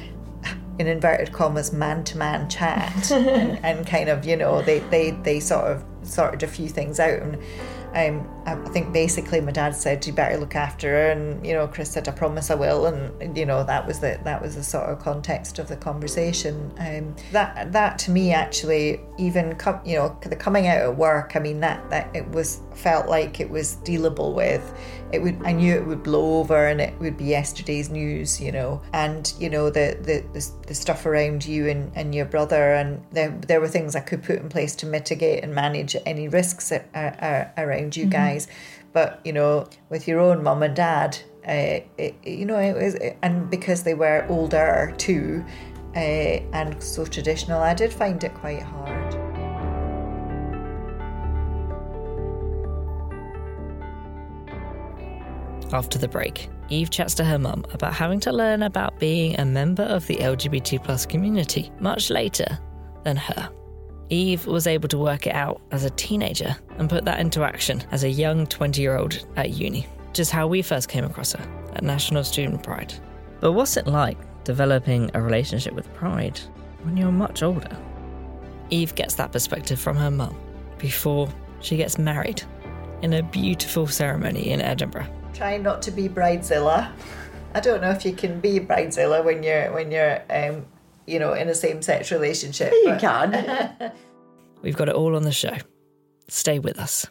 in 0.78 0.86
inverted 0.86 1.32
commas 1.32 1.72
man 1.72 2.04
to 2.04 2.16
man 2.18 2.48
chat 2.48 3.10
and, 3.12 3.64
and, 3.64 3.86
kind 3.86 4.08
of 4.08 4.24
you 4.24 4.36
know 4.36 4.62
they, 4.62 4.78
they 4.90 5.10
they 5.10 5.40
sort 5.40 5.64
of 5.72 5.84
sorted 6.02 6.44
a 6.44 6.46
few 6.46 6.68
things 6.68 7.00
out 7.00 7.20
and 7.20 7.36
um, 7.94 8.28
I 8.44 8.56
think 8.70 8.92
basically 8.92 9.40
my 9.40 9.52
dad 9.52 9.74
said 9.74 10.04
you 10.04 10.12
better 10.12 10.36
look 10.36 10.56
after 10.56 10.88
her, 10.88 11.10
and 11.10 11.46
you 11.46 11.52
know 11.52 11.68
Chris 11.68 11.92
said 11.92 12.08
I 12.08 12.12
promise 12.12 12.50
I 12.50 12.56
will, 12.56 12.86
and 12.86 13.36
you 13.38 13.46
know 13.46 13.62
that 13.62 13.86
was 13.86 14.00
the 14.00 14.18
that 14.24 14.42
was 14.42 14.56
the 14.56 14.64
sort 14.64 14.84
of 14.84 14.98
context 14.98 15.60
of 15.60 15.68
the 15.68 15.76
conversation. 15.76 16.72
Um, 16.78 17.14
that 17.30 17.72
that 17.72 17.98
to 18.00 18.10
me 18.10 18.32
actually 18.32 19.00
even 19.16 19.54
com- 19.56 19.80
you 19.84 19.96
know 19.96 20.18
the 20.22 20.34
coming 20.34 20.66
out 20.66 20.78
at 20.78 20.96
work. 20.96 21.36
I 21.36 21.38
mean 21.38 21.60
that 21.60 21.88
that 21.90 22.14
it 22.14 22.28
was 22.30 22.60
felt 22.74 23.08
like 23.08 23.38
it 23.38 23.48
was 23.48 23.76
dealable 23.84 24.34
with. 24.34 24.74
It 25.14 25.22
would 25.22 25.40
I 25.44 25.52
knew 25.52 25.74
it 25.74 25.86
would 25.86 26.02
blow 26.02 26.40
over 26.40 26.66
and 26.66 26.80
it 26.80 26.98
would 27.00 27.16
be 27.16 27.24
yesterday's 27.24 27.88
news, 27.90 28.40
you 28.40 28.52
know, 28.52 28.82
and 28.92 29.32
you 29.38 29.48
know 29.48 29.70
the 29.70 29.96
the, 30.00 30.24
the, 30.32 30.50
the 30.66 30.74
stuff 30.74 31.06
around 31.06 31.46
you 31.46 31.68
and, 31.68 31.92
and 31.94 32.14
your 32.14 32.26
brother, 32.26 32.74
and 32.74 33.02
there 33.12 33.30
there 33.46 33.60
were 33.60 33.68
things 33.68 33.96
I 33.96 34.00
could 34.00 34.22
put 34.22 34.36
in 34.36 34.48
place 34.48 34.74
to 34.76 34.86
mitigate 34.86 35.42
and 35.44 35.54
manage 35.54 35.96
any 36.04 36.28
risks 36.28 36.72
around 36.72 37.96
you 37.96 38.04
mm-hmm. 38.04 38.10
guys. 38.10 38.48
But 38.92 39.20
you 39.24 39.32
know, 39.32 39.68
with 39.90 40.06
your 40.06 40.20
own 40.20 40.42
mum 40.42 40.62
and 40.62 40.76
dad, 40.76 41.18
uh, 41.46 41.80
it, 41.98 42.14
you 42.24 42.46
know, 42.46 42.58
it 42.58 42.74
was, 42.74 42.94
and 43.22 43.50
because 43.50 43.82
they 43.82 43.94
were 43.94 44.24
older 44.28 44.94
too, 44.96 45.44
uh, 45.96 46.40
and 46.52 46.82
so 46.82 47.04
traditional, 47.04 47.60
I 47.60 47.74
did 47.74 47.92
find 47.92 48.22
it 48.22 48.32
quite 48.34 48.62
hard. 48.62 49.03
After 55.72 55.98
the 55.98 56.08
break, 56.08 56.48
Eve 56.68 56.90
chats 56.90 57.14
to 57.14 57.24
her 57.24 57.38
mum 57.38 57.64
about 57.72 57.94
having 57.94 58.20
to 58.20 58.32
learn 58.32 58.62
about 58.62 58.98
being 58.98 59.38
a 59.38 59.44
member 59.44 59.82
of 59.82 60.06
the 60.06 60.16
LGBT 60.16 60.82
plus 60.82 61.04
community 61.06 61.70
much 61.80 62.10
later 62.10 62.58
than 63.02 63.16
her. 63.16 63.50
Eve 64.10 64.46
was 64.46 64.66
able 64.66 64.88
to 64.88 64.98
work 64.98 65.26
it 65.26 65.34
out 65.34 65.60
as 65.70 65.84
a 65.84 65.90
teenager 65.90 66.54
and 66.78 66.90
put 66.90 67.04
that 67.04 67.20
into 67.20 67.42
action 67.42 67.82
as 67.90 68.04
a 68.04 68.10
young 68.10 68.46
20 68.46 68.80
year 68.80 68.96
old 68.96 69.26
at 69.36 69.50
uni, 69.50 69.86
which 70.08 70.18
is 70.18 70.30
how 70.30 70.46
we 70.46 70.62
first 70.62 70.88
came 70.88 71.04
across 71.04 71.32
her 71.32 71.44
at 71.74 71.82
National 71.82 72.22
Student 72.22 72.62
Pride. 72.62 72.94
But 73.40 73.52
what's 73.52 73.76
it 73.76 73.86
like 73.86 74.18
developing 74.44 75.10
a 75.14 75.22
relationship 75.22 75.74
with 75.74 75.92
Pride 75.94 76.38
when 76.82 76.96
you're 76.96 77.12
much 77.12 77.42
older? 77.42 77.76
Eve 78.70 78.94
gets 78.94 79.14
that 79.16 79.32
perspective 79.32 79.80
from 79.80 79.96
her 79.96 80.10
mum 80.10 80.36
before 80.78 81.28
she 81.60 81.76
gets 81.76 81.98
married 81.98 82.42
in 83.02 83.14
a 83.14 83.22
beautiful 83.22 83.86
ceremony 83.86 84.50
in 84.50 84.60
Edinburgh. 84.60 85.08
Try 85.34 85.58
not 85.58 85.82
to 85.82 85.90
be 85.90 86.08
bridezilla. 86.08 86.92
I 87.54 87.60
don't 87.60 87.82
know 87.82 87.90
if 87.90 88.04
you 88.04 88.14
can 88.14 88.40
be 88.40 88.58
bridezilla 88.58 89.22
when 89.24 89.42
you're 89.42 89.72
when 89.72 89.90
you're 89.90 90.22
um, 90.30 90.64
you 91.06 91.18
know, 91.18 91.34
in 91.34 91.48
a 91.48 91.54
same 91.54 91.82
sex 91.82 92.10
relationship. 92.10 92.72
You 92.72 92.84
but... 92.86 93.00
can. 93.00 93.92
We've 94.62 94.76
got 94.76 94.88
it 94.88 94.94
all 94.94 95.16
on 95.16 95.22
the 95.22 95.32
show. 95.32 95.56
Stay 96.28 96.58
with 96.58 96.78
us. 96.78 97.06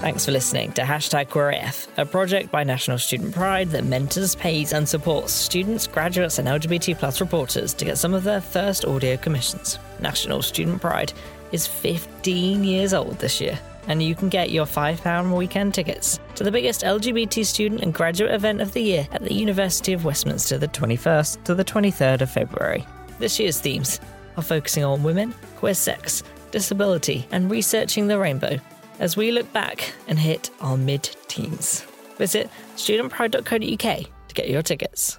Thanks 0.00 0.24
for 0.24 0.30
listening 0.30 0.70
to 0.72 0.82
Hashtag 0.82 1.28
QueerAF, 1.28 1.88
a 1.96 2.06
project 2.06 2.52
by 2.52 2.62
National 2.62 2.98
Student 2.98 3.34
Pride 3.34 3.70
that 3.70 3.82
mentors, 3.84 4.36
pays, 4.36 4.72
and 4.72 4.88
supports 4.88 5.32
students, 5.32 5.88
graduates, 5.88 6.38
and 6.38 6.46
LGBT 6.46 6.96
plus 6.96 7.20
reporters 7.20 7.74
to 7.74 7.84
get 7.84 7.98
some 7.98 8.14
of 8.14 8.22
their 8.22 8.40
first 8.40 8.84
audio 8.84 9.16
commissions. 9.16 9.80
National 10.00 10.40
Student 10.40 10.80
Pride 10.80 11.12
is 11.52 11.66
15 11.66 12.64
years 12.64 12.94
old 12.94 13.18
this 13.18 13.40
year 13.40 13.58
and 13.88 14.02
you 14.02 14.14
can 14.14 14.28
get 14.28 14.50
your 14.50 14.66
£5 14.66 15.36
weekend 15.36 15.74
tickets 15.74 16.20
to 16.34 16.44
the 16.44 16.52
biggest 16.52 16.82
LGBT 16.82 17.44
student 17.44 17.80
and 17.80 17.92
graduate 17.92 18.32
event 18.32 18.60
of 18.60 18.72
the 18.72 18.82
year 18.82 19.08
at 19.12 19.22
the 19.22 19.34
University 19.34 19.92
of 19.92 20.04
Westminster 20.04 20.58
the 20.58 20.68
21st 20.68 21.42
to 21.44 21.54
the 21.54 21.64
23rd 21.64 22.20
of 22.20 22.30
February. 22.30 22.86
This 23.18 23.40
year's 23.40 23.60
themes 23.60 23.98
are 24.36 24.42
focusing 24.42 24.84
on 24.84 25.02
women, 25.02 25.34
queer 25.56 25.74
sex, 25.74 26.22
disability, 26.50 27.26
and 27.32 27.50
researching 27.50 28.06
the 28.06 28.18
rainbow 28.18 28.58
as 29.00 29.16
we 29.16 29.32
look 29.32 29.50
back 29.52 29.92
and 30.06 30.18
hit 30.18 30.50
our 30.60 30.76
mid 30.76 31.04
teens. 31.26 31.80
Visit 32.16 32.50
studentpride.co.uk 32.76 34.06
to 34.28 34.34
get 34.34 34.48
your 34.48 34.62
tickets. 34.62 35.18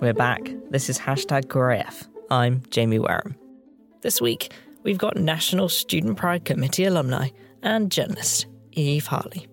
We're 0.00 0.14
back. 0.14 0.50
This 0.70 0.88
is 0.88 0.98
hashtag 0.98 1.44
QueerAF. 1.48 2.08
I'm 2.30 2.62
Jamie 2.70 2.98
Wareham. 2.98 3.36
This 4.00 4.18
week, 4.18 4.50
we've 4.82 4.96
got 4.96 5.18
National 5.18 5.68
Student 5.68 6.16
Pride 6.16 6.46
Committee 6.46 6.86
alumni 6.86 7.28
and 7.62 7.92
journalist 7.92 8.46
Eve 8.72 9.06
Hartley. 9.06 9.46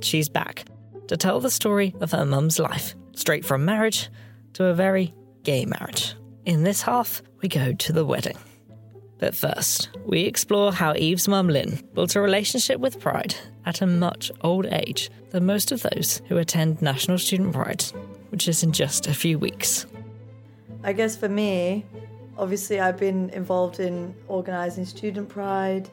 She's 0.00 0.28
back 0.28 0.64
to 1.06 1.16
tell 1.16 1.38
the 1.38 1.48
story 1.48 1.94
of 2.00 2.10
her 2.10 2.24
mum's 2.24 2.58
life, 2.58 2.96
straight 3.14 3.44
from 3.44 3.64
marriage 3.64 4.08
to 4.54 4.64
a 4.64 4.74
very 4.74 5.14
gay 5.44 5.64
marriage. 5.64 6.16
In 6.44 6.64
this 6.64 6.82
half, 6.82 7.22
we 7.40 7.48
go 7.48 7.72
to 7.72 7.92
the 7.92 8.04
wedding. 8.04 8.36
But 9.18 9.36
first, 9.36 9.90
we 10.04 10.22
explore 10.22 10.72
how 10.72 10.94
Eve's 10.96 11.28
mum 11.28 11.46
Lynn 11.46 11.80
built 11.94 12.16
a 12.16 12.20
relationship 12.20 12.80
with 12.80 12.98
Pride 12.98 13.36
at 13.64 13.80
a 13.80 13.86
much 13.86 14.32
older 14.40 14.70
age 14.72 15.08
than 15.30 15.46
most 15.46 15.70
of 15.70 15.82
those 15.82 16.20
who 16.26 16.36
attend 16.36 16.82
National 16.82 17.18
Student 17.18 17.52
Pride, 17.52 17.84
which 18.30 18.48
is 18.48 18.62
in 18.62 18.72
just 18.72 19.06
a 19.06 19.14
few 19.14 19.38
weeks. 19.38 19.86
I 20.82 20.92
guess 20.92 21.16
for 21.16 21.28
me, 21.28 21.84
obviously, 22.36 22.80
I've 22.80 22.98
been 22.98 23.30
involved 23.30 23.80
in 23.80 24.14
organising 24.28 24.84
Student 24.84 25.28
Pride. 25.28 25.90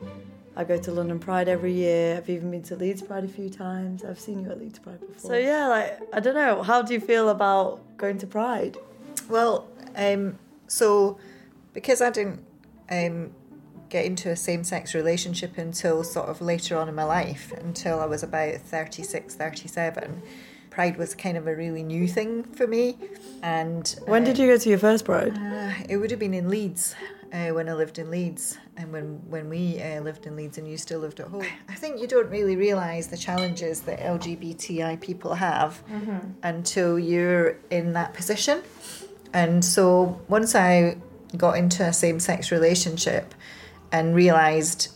I 0.56 0.64
go 0.64 0.78
to 0.78 0.92
London 0.92 1.20
Pride 1.20 1.50
every 1.50 1.74
year. 1.74 2.18
I've 2.18 2.30
even 2.30 2.52
been 2.52 2.64
to 2.64 2.76
Leeds 2.76 3.02
Pride 3.02 3.26
a 3.26 3.28
few 3.28 3.50
times. 3.50 4.06
I've 4.06 4.20
seen 4.20 4.44
you 4.44 4.52
at 4.52 4.60
Leeds 4.60 4.80
Pride 4.80 5.00
before. 5.02 5.32
So 5.32 5.38
yeah, 5.38 5.68
like 5.68 6.00
I 6.14 6.20
don't 6.20 6.36
know. 6.36 6.64
How 6.64 6.82
do 6.82 6.94
you 6.94 7.00
feel 7.00 7.30
about 7.30 7.82
going 7.98 8.18
to 8.20 8.28
Pride? 8.28 8.78
Well, 9.28 9.68
um, 9.96 10.38
so 10.68 11.18
because 11.74 12.02
I 12.02 12.10
didn't 12.10 12.44
um, 12.90 13.32
get 13.90 14.06
into 14.06 14.30
a 14.30 14.36
same 14.36 14.64
sex 14.64 14.94
relationship 14.94 15.58
until 15.58 16.04
sort 16.04 16.30
of 16.30 16.42
later 16.42 16.78
on 16.78 16.88
in 16.88 16.96
my 16.96 17.04
life, 17.04 17.52
until 17.58 18.00
I 18.00 18.06
was 18.06 18.24
about 18.24 18.56
36, 18.56 19.36
37, 19.36 20.22
Pride 20.76 20.98
was 20.98 21.16
kind 21.16 21.38
of 21.38 21.48
a 21.48 21.56
really 21.56 21.84
new 21.84 22.06
thing 22.06 22.44
for 22.44 22.68
me. 22.68 22.98
And 23.42 23.88
When 24.08 24.26
did 24.26 24.38
you 24.38 24.46
go 24.48 24.58
to 24.58 24.70
your 24.70 24.78
first 24.78 25.06
Pride? 25.06 25.38
uh, 25.38 25.72
it 25.88 25.96
would 25.96 26.12
have 26.12 26.20
been 26.20 26.34
in 26.34 26.50
Leeds 26.50 26.94
uh, 27.32 27.48
when 27.54 27.70
I 27.70 27.74
lived 27.74 27.98
in 27.98 28.12
Leeds, 28.12 28.58
and 28.76 28.92
when 28.92 29.22
when 29.30 29.48
we 29.50 29.82
uh, 29.82 30.02
lived 30.02 30.26
in 30.26 30.36
Leeds, 30.36 30.58
and 30.58 30.68
you 30.68 30.76
still 30.78 31.00
lived 31.00 31.22
at 31.22 31.28
home. 31.28 31.46
I 31.70 31.76
think 31.76 32.02
you 32.02 32.08
don't 32.08 32.30
really 32.30 32.58
realise 32.58 33.08
the 33.08 33.16
challenges 33.16 33.82
that 33.88 34.00
LGBTI 34.02 35.00
people 35.00 35.36
have 35.36 35.82
until 36.44 37.00
you're 37.00 37.58
in 37.70 37.94
that 37.94 38.14
position. 38.14 38.62
And 39.34 39.64
so 39.64 40.20
once 40.28 40.56
I 40.56 40.98
got 41.38 41.58
into 41.58 41.84
a 41.84 41.94
same-sex 41.94 42.52
relationship 42.52 43.34
and 43.94 44.14
realised 44.14 44.90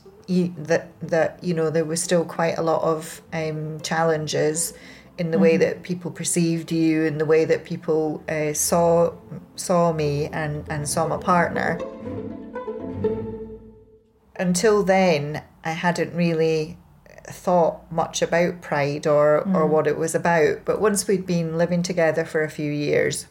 that 0.67 0.87
that 1.01 1.41
you 1.41 1.53
know 1.53 1.69
there 1.69 1.85
was 1.85 2.03
still 2.03 2.25
quite 2.25 2.57
a 2.57 2.61
lot 2.61 2.81
of 2.83 3.21
um, 3.31 3.79
challenges 3.79 4.73
in 5.19 5.31
the 5.31 5.37
way 5.37 5.57
that 5.57 5.83
people 5.83 6.09
perceived 6.09 6.71
you 6.71 7.05
and 7.05 7.19
the 7.19 7.25
way 7.25 7.43
that 7.43 7.65
people 7.65 8.23
uh, 8.29 8.53
saw 8.53 9.13
saw 9.55 9.91
me 9.91 10.27
and, 10.27 10.65
and 10.69 10.87
saw 10.87 11.05
my 11.05 11.17
partner. 11.17 11.77
Until 14.37 14.83
then, 14.83 15.43
I 15.65 15.71
hadn't 15.71 16.15
really 16.15 16.77
thought 17.25 17.91
much 17.91 18.21
about 18.21 18.61
pride 18.61 19.05
or, 19.05 19.45
or 19.53 19.67
what 19.67 19.85
it 19.85 19.97
was 19.97 20.15
about. 20.15 20.63
But 20.63 20.79
once 20.79 21.07
we'd 21.07 21.25
been 21.25 21.57
living 21.57 21.83
together 21.83 22.23
for 22.23 22.41
a 22.41 22.49
few 22.49 22.71
years, 22.71 23.27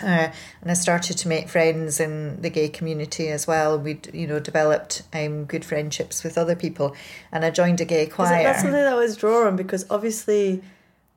uh, 0.00 0.30
and 0.62 0.70
I 0.70 0.74
started 0.74 1.18
to 1.18 1.28
make 1.28 1.48
friends 1.48 2.00
in 2.00 2.40
the 2.40 2.50
gay 2.50 2.68
community 2.68 3.28
as 3.28 3.46
well. 3.46 3.78
We'd, 3.78 4.12
you 4.14 4.26
know, 4.28 4.38
developed 4.38 5.02
um, 5.12 5.44
good 5.44 5.64
friendships 5.64 6.22
with 6.22 6.38
other 6.38 6.56
people, 6.56 6.94
and 7.32 7.44
I 7.44 7.50
joined 7.50 7.80
a 7.80 7.84
gay 7.84 8.06
choir. 8.06 8.42
That's 8.42 8.62
something 8.62 8.80
that 8.80 8.96
was 8.96 9.16
drawn 9.16 9.56
because 9.56 9.84
obviously 9.90 10.62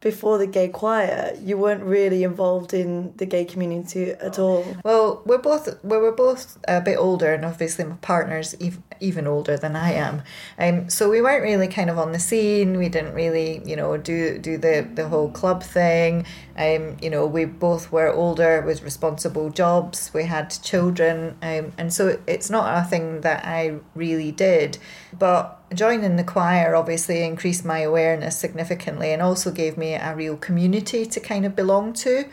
before 0.06 0.38
the 0.38 0.46
gay 0.46 0.68
choir, 0.68 1.36
you 1.42 1.58
weren't 1.58 1.82
really 1.82 2.22
involved 2.22 2.76
in 2.76 3.12
the 3.18 3.26
gay 3.26 3.44
community 3.44 4.12
at 4.12 4.38
all. 4.38 4.64
Well, 4.84 5.24
we're 5.26 5.40
both 5.40 5.84
we 5.84 5.98
were 5.98 6.12
both 6.12 6.60
a 6.68 6.80
bit 6.80 6.98
older, 7.00 7.34
and 7.34 7.44
obviously 7.44 7.86
my 7.86 7.96
partner's 7.96 8.54
ev- 8.62 8.84
even 9.00 9.26
older 9.26 9.58
than 9.58 9.76
I 9.76 9.94
am. 9.94 10.22
Um, 10.60 10.92
so 10.92 11.10
we 11.10 11.22
weren't 11.24 11.42
really 11.42 11.68
kind 11.68 11.90
of 11.90 11.98
on 11.98 12.12
the 12.12 12.20
scene. 12.20 12.78
We 12.78 12.88
didn't 12.88 13.16
really, 13.16 13.64
you 13.66 13.76
know, 13.76 13.98
do 13.98 14.38
do 14.38 14.60
the 14.60 14.88
the 14.94 15.08
whole 15.08 15.32
club 15.32 15.64
thing. 15.64 16.28
Um, 16.56 16.98
you 17.02 17.10
know, 17.10 17.26
we 17.26 17.46
both 17.46 17.92
were 17.92 18.14
older 18.14 18.62
with 18.62 18.84
responsible 18.84 19.50
jobs. 19.50 20.12
We 20.14 20.26
had 20.26 20.52
children, 20.62 21.36
um, 21.42 21.74
and 21.80 21.92
so 21.92 22.20
it's 22.28 22.52
not 22.52 22.78
a 22.78 22.88
thing 22.88 23.22
that 23.22 23.44
I 23.44 23.80
really 23.96 24.32
did. 24.32 24.78
But 25.18 25.65
joining 25.76 26.16
the 26.16 26.24
choir 26.24 26.76
obviously 26.76 27.24
increased 27.24 27.66
my 27.66 27.80
awareness 27.80 28.38
significantly, 28.38 29.12
and 29.12 29.22
also 29.22 29.52
gave 29.52 29.78
me 29.78 29.94
a 29.94 30.16
real 30.16 30.38
community 30.38 31.06
to 31.06 31.20
kind 31.20 31.46
of 31.46 31.56
belong 31.56 31.94
to. 31.94 32.26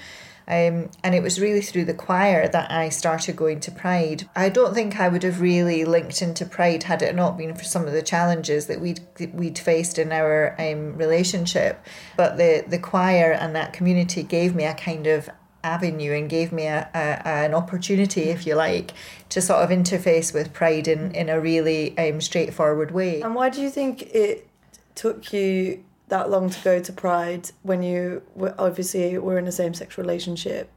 Um, 0.48 0.90
and 1.04 1.14
it 1.14 1.22
was 1.22 1.40
really 1.40 1.60
through 1.60 1.84
the 1.84 1.94
choir 1.94 2.48
that 2.48 2.70
I 2.70 2.88
started 2.88 3.36
going 3.36 3.60
to 3.60 3.70
Pride. 3.70 4.28
I 4.34 4.48
don't 4.48 4.74
think 4.74 4.98
I 4.98 5.08
would 5.08 5.22
have 5.22 5.40
really 5.40 5.84
linked 5.84 6.20
into 6.20 6.44
Pride 6.44 6.82
had 6.82 7.00
it 7.00 7.14
not 7.14 7.38
been 7.38 7.54
for 7.54 7.64
some 7.64 7.86
of 7.86 7.92
the 7.92 8.02
challenges 8.02 8.66
that 8.66 8.80
we'd 8.80 9.00
we'd 9.32 9.58
faced 9.58 9.98
in 9.98 10.12
our 10.12 10.56
um, 10.58 10.96
relationship. 10.96 11.84
But 12.16 12.38
the 12.38 12.64
the 12.66 12.78
choir 12.78 13.32
and 13.32 13.54
that 13.54 13.72
community 13.72 14.22
gave 14.24 14.54
me 14.54 14.64
a 14.64 14.74
kind 14.74 15.06
of 15.06 15.30
avenue 15.64 16.12
and 16.12 16.28
gave 16.28 16.52
me 16.52 16.66
a, 16.66 16.88
a, 16.94 17.26
an 17.26 17.54
opportunity, 17.54 18.22
if 18.24 18.46
you 18.46 18.54
like, 18.54 18.92
to 19.28 19.40
sort 19.40 19.62
of 19.62 19.70
interface 19.70 20.34
with 20.34 20.52
Pride 20.52 20.88
in, 20.88 21.12
in 21.12 21.28
a 21.28 21.40
really 21.40 21.96
um, 21.98 22.20
straightforward 22.20 22.90
way. 22.90 23.20
And 23.20 23.34
why 23.34 23.48
do 23.48 23.60
you 23.60 23.70
think 23.70 24.02
it 24.14 24.48
took 24.94 25.32
you 25.32 25.84
that 26.08 26.30
long 26.30 26.50
to 26.50 26.60
go 26.62 26.80
to 26.80 26.92
Pride 26.92 27.50
when 27.62 27.82
you 27.82 28.22
were 28.34 28.54
obviously 28.58 29.16
were 29.18 29.38
in 29.38 29.46
a 29.46 29.52
same 29.52 29.74
sex 29.74 29.96
relationship 29.96 30.70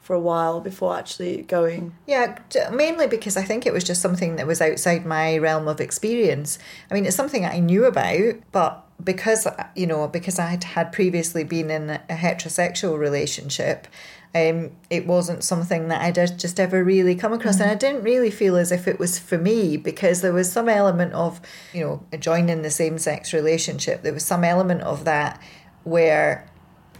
for 0.00 0.14
a 0.14 0.20
while 0.20 0.60
before 0.60 0.98
actually 0.98 1.42
going? 1.42 1.94
Yeah, 2.06 2.38
mainly 2.72 3.06
because 3.06 3.36
I 3.36 3.42
think 3.42 3.64
it 3.64 3.72
was 3.72 3.84
just 3.84 4.02
something 4.02 4.36
that 4.36 4.46
was 4.46 4.60
outside 4.60 5.06
my 5.06 5.38
realm 5.38 5.68
of 5.68 5.80
experience. 5.80 6.58
I 6.90 6.94
mean, 6.94 7.06
it's 7.06 7.16
something 7.16 7.46
I 7.46 7.60
knew 7.60 7.84
about, 7.84 8.34
but 8.50 8.84
because 9.02 9.46
you 9.74 9.86
know, 9.86 10.08
because 10.08 10.38
I 10.38 10.46
had 10.46 10.64
had 10.64 10.92
previously 10.92 11.44
been 11.44 11.70
in 11.70 11.90
a 11.90 12.00
heterosexual 12.10 12.98
relationship, 12.98 13.86
um, 14.34 14.70
it 14.88 15.06
wasn't 15.06 15.44
something 15.44 15.88
that 15.88 16.00
I'd 16.00 16.14
just- 16.14 16.38
just 16.38 16.58
ever 16.58 16.82
really 16.82 17.14
come 17.14 17.32
across, 17.34 17.60
and 17.60 17.70
I 17.70 17.74
didn't 17.74 18.02
really 18.02 18.30
feel 18.30 18.56
as 18.56 18.72
if 18.72 18.88
it 18.88 18.98
was 18.98 19.18
for 19.18 19.36
me 19.38 19.76
because 19.76 20.22
there 20.22 20.32
was 20.32 20.50
some 20.50 20.68
element 20.68 21.12
of 21.12 21.40
you 21.74 21.84
know 21.84 22.02
joining 22.18 22.62
the 22.62 22.70
same 22.70 22.96
sex 22.98 23.32
relationship. 23.32 24.02
There 24.02 24.12
was 24.14 24.24
some 24.24 24.42
element 24.44 24.80
of 24.82 25.04
that 25.04 25.38
where 25.84 26.46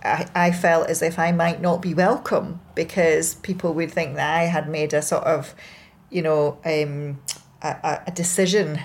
I, 0.05 0.27
I 0.35 0.51
felt 0.53 0.88
as 0.90 1.01
if 1.01 1.18
I 1.18 1.33
might 1.33 1.62
not 1.62 1.81
be 1.81 1.95
welcome 1.95 2.61
because 2.75 3.37
people 3.37 3.73
would 3.75 3.92
think 3.92 4.16
that 4.16 4.38
I 4.40 4.45
had 4.45 4.68
made 4.68 4.92
a 4.92 5.01
sort 5.01 5.25
of, 5.25 5.55
you 6.11 6.21
know, 6.23 6.59
um, 6.64 7.21
a- 7.62 8.01
a 8.09 8.11
decision, 8.11 8.81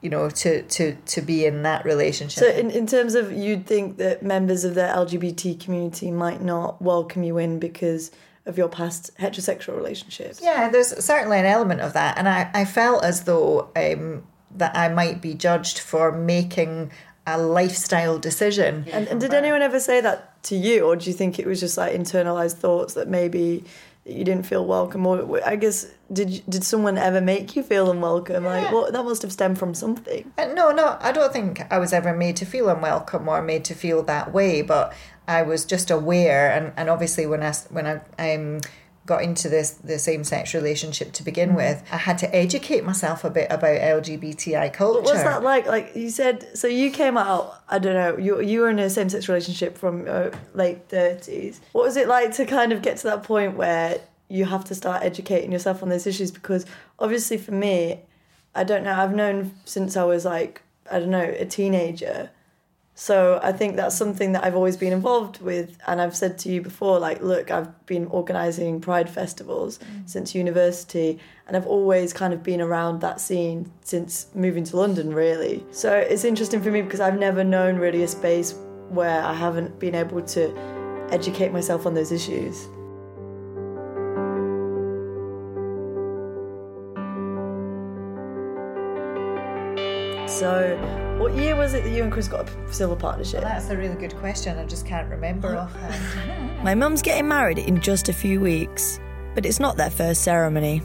you 0.00 0.10
know, 0.10 0.30
to, 0.30 0.62
to, 0.62 0.94
to 1.06 1.20
be 1.20 1.44
in 1.44 1.62
that 1.62 1.84
relationship. 1.84 2.44
So 2.44 2.48
in, 2.48 2.70
in 2.70 2.86
terms 2.86 3.14
of 3.14 3.32
you'd 3.32 3.66
think 3.66 3.96
that 3.96 4.22
members 4.22 4.64
of 4.64 4.74
the 4.74 4.82
LGBT 4.82 5.58
community 5.60 6.10
might 6.10 6.40
not 6.40 6.80
welcome 6.80 7.24
you 7.24 7.38
in 7.38 7.58
because 7.58 8.12
of 8.46 8.56
your 8.56 8.68
past 8.68 9.10
heterosexual 9.18 9.76
relationships. 9.76 10.40
yeah, 10.42 10.70
there's 10.70 11.04
certainly 11.04 11.38
an 11.38 11.44
element 11.44 11.80
of 11.80 11.92
that. 11.92 12.16
And 12.16 12.28
I, 12.28 12.50
I 12.54 12.64
felt 12.64 13.04
as 13.04 13.24
though 13.24 13.70
um, 13.76 14.24
that 14.56 14.76
I 14.76 14.88
might 14.88 15.20
be 15.20 15.34
judged 15.34 15.78
for 15.78 16.12
making 16.12 16.90
a 17.26 17.36
lifestyle 17.36 18.18
decision. 18.18 18.86
And, 18.90 19.06
and 19.08 19.20
did 19.20 19.34
anyone 19.34 19.60
ever 19.60 19.78
say 19.78 20.00
that 20.00 20.42
to 20.44 20.56
you, 20.56 20.86
or 20.86 20.96
do 20.96 21.10
you 21.10 21.14
think 21.14 21.38
it 21.38 21.46
was 21.46 21.60
just 21.60 21.76
like 21.76 21.92
internalized 21.92 22.54
thoughts 22.54 22.94
that 22.94 23.08
maybe 23.08 23.64
you 24.08 24.24
didn't 24.24 24.46
feel 24.46 24.64
welcome? 24.64 25.06
Or 25.06 25.40
I 25.44 25.56
guess 25.56 25.86
did 26.12 26.42
did 26.48 26.64
someone 26.64 26.98
ever 26.98 27.20
make 27.20 27.54
you 27.54 27.62
feel 27.62 27.90
unwelcome? 27.90 28.44
Like, 28.44 28.72
what 28.72 28.92
that 28.92 29.04
must 29.04 29.22
have 29.22 29.32
stemmed 29.32 29.58
from 29.58 29.74
something. 29.74 30.32
Uh, 30.38 30.46
no, 30.46 30.70
no, 30.70 30.96
I 31.00 31.12
don't 31.12 31.32
think 31.32 31.62
I 31.70 31.78
was 31.78 31.92
ever 31.92 32.16
made 32.16 32.36
to 32.36 32.46
feel 32.46 32.68
unwelcome 32.68 33.28
or 33.28 33.42
made 33.42 33.64
to 33.66 33.74
feel 33.74 34.02
that 34.04 34.32
way. 34.32 34.62
But 34.62 34.94
I 35.26 35.42
was 35.42 35.64
just 35.64 35.90
aware, 35.90 36.50
and, 36.50 36.72
and 36.76 36.88
obviously 36.88 37.26
when 37.26 37.42
I 37.42 37.52
when 37.70 37.86
I 38.18 38.34
um, 38.34 38.60
got 39.08 39.22
into 39.22 39.48
this 39.48 39.70
the 39.70 39.98
same 39.98 40.22
sex 40.22 40.54
relationship 40.54 41.12
to 41.14 41.24
begin 41.24 41.54
with, 41.54 41.82
I 41.90 41.96
had 41.96 42.18
to 42.18 42.36
educate 42.36 42.84
myself 42.84 43.24
a 43.24 43.30
bit 43.30 43.50
about 43.50 43.80
LGBTI 43.80 44.72
culture. 44.72 45.00
What 45.00 45.14
was 45.14 45.24
that 45.24 45.42
like? 45.42 45.66
Like 45.66 45.96
you 45.96 46.10
said, 46.10 46.56
so 46.56 46.68
you 46.68 46.90
came 46.90 47.16
out. 47.16 47.60
I 47.68 47.78
don't 47.78 47.94
know. 47.94 48.16
You 48.18 48.40
you 48.40 48.60
were 48.60 48.70
in 48.70 48.78
a 48.78 48.90
same 48.90 49.08
sex 49.08 49.28
relationship 49.28 49.76
from 49.76 50.06
uh, 50.06 50.30
late 50.54 50.88
thirties. 50.88 51.60
What 51.72 51.86
was 51.86 51.96
it 51.96 52.06
like 52.06 52.34
to 52.34 52.44
kind 52.44 52.70
of 52.72 52.82
get 52.82 52.98
to 52.98 53.04
that 53.04 53.22
point 53.22 53.56
where 53.56 53.98
you 54.28 54.44
have 54.44 54.64
to 54.66 54.74
start 54.74 55.02
educating 55.02 55.50
yourself 55.50 55.82
on 55.82 55.88
those 55.88 56.06
issues? 56.06 56.30
Because 56.30 56.66
obviously, 56.98 57.38
for 57.38 57.52
me, 57.52 58.00
I 58.54 58.62
don't 58.62 58.84
know. 58.84 58.92
I've 58.92 59.14
known 59.14 59.54
since 59.64 59.96
I 59.96 60.04
was 60.04 60.26
like 60.26 60.62
I 60.90 60.98
don't 61.00 61.10
know 61.10 61.34
a 61.38 61.46
teenager 61.46 62.30
so 63.00 63.38
I 63.44 63.52
think 63.52 63.76
that's 63.76 63.96
something 63.96 64.32
that 64.32 64.42
I've 64.42 64.56
always 64.56 64.76
been 64.76 64.92
involved 64.92 65.40
with. 65.40 65.78
And 65.86 66.00
I've 66.00 66.16
said 66.16 66.36
to 66.38 66.48
you 66.48 66.60
before, 66.60 66.98
like, 66.98 67.22
look, 67.22 67.48
I've 67.48 67.86
been 67.86 68.06
organising 68.06 68.80
Pride 68.80 69.08
festivals 69.08 69.78
mm. 69.78 70.10
since 70.10 70.34
university, 70.34 71.20
and 71.46 71.56
I've 71.56 71.68
always 71.68 72.12
kind 72.12 72.34
of 72.34 72.42
been 72.42 72.60
around 72.60 73.00
that 73.02 73.20
scene 73.20 73.70
since 73.84 74.26
moving 74.34 74.64
to 74.64 74.76
London, 74.76 75.14
really. 75.14 75.64
So 75.70 75.96
it's 75.96 76.24
interesting 76.24 76.60
for 76.60 76.72
me 76.72 76.82
because 76.82 76.98
I've 76.98 77.20
never 77.20 77.44
known 77.44 77.76
really 77.76 78.02
a 78.02 78.08
space 78.08 78.56
where 78.88 79.22
I 79.22 79.32
haven't 79.32 79.78
been 79.78 79.94
able 79.94 80.20
to 80.20 80.52
educate 81.12 81.52
myself 81.52 81.86
on 81.86 81.94
those 81.94 82.10
issues. 82.10 82.66
So 90.26 91.07
what 91.18 91.34
year 91.34 91.56
was 91.56 91.74
it 91.74 91.84
that 91.84 91.90
you 91.90 92.04
and 92.04 92.12
Chris 92.12 92.28
got 92.28 92.48
a 92.48 92.72
civil 92.72 92.96
partnership? 92.96 93.42
Well, 93.42 93.52
that's 93.52 93.70
a 93.70 93.76
really 93.76 93.96
good 93.96 94.14
question. 94.16 94.56
I 94.56 94.64
just 94.64 94.86
can't 94.86 95.08
remember 95.10 95.56
offhand. 95.56 96.62
My 96.64 96.74
mum's 96.74 97.02
getting 97.02 97.26
married 97.26 97.58
in 97.58 97.80
just 97.80 98.08
a 98.08 98.12
few 98.12 98.40
weeks, 98.40 99.00
but 99.34 99.44
it's 99.44 99.58
not 99.58 99.76
their 99.76 99.90
first 99.90 100.22
ceremony. 100.22 100.82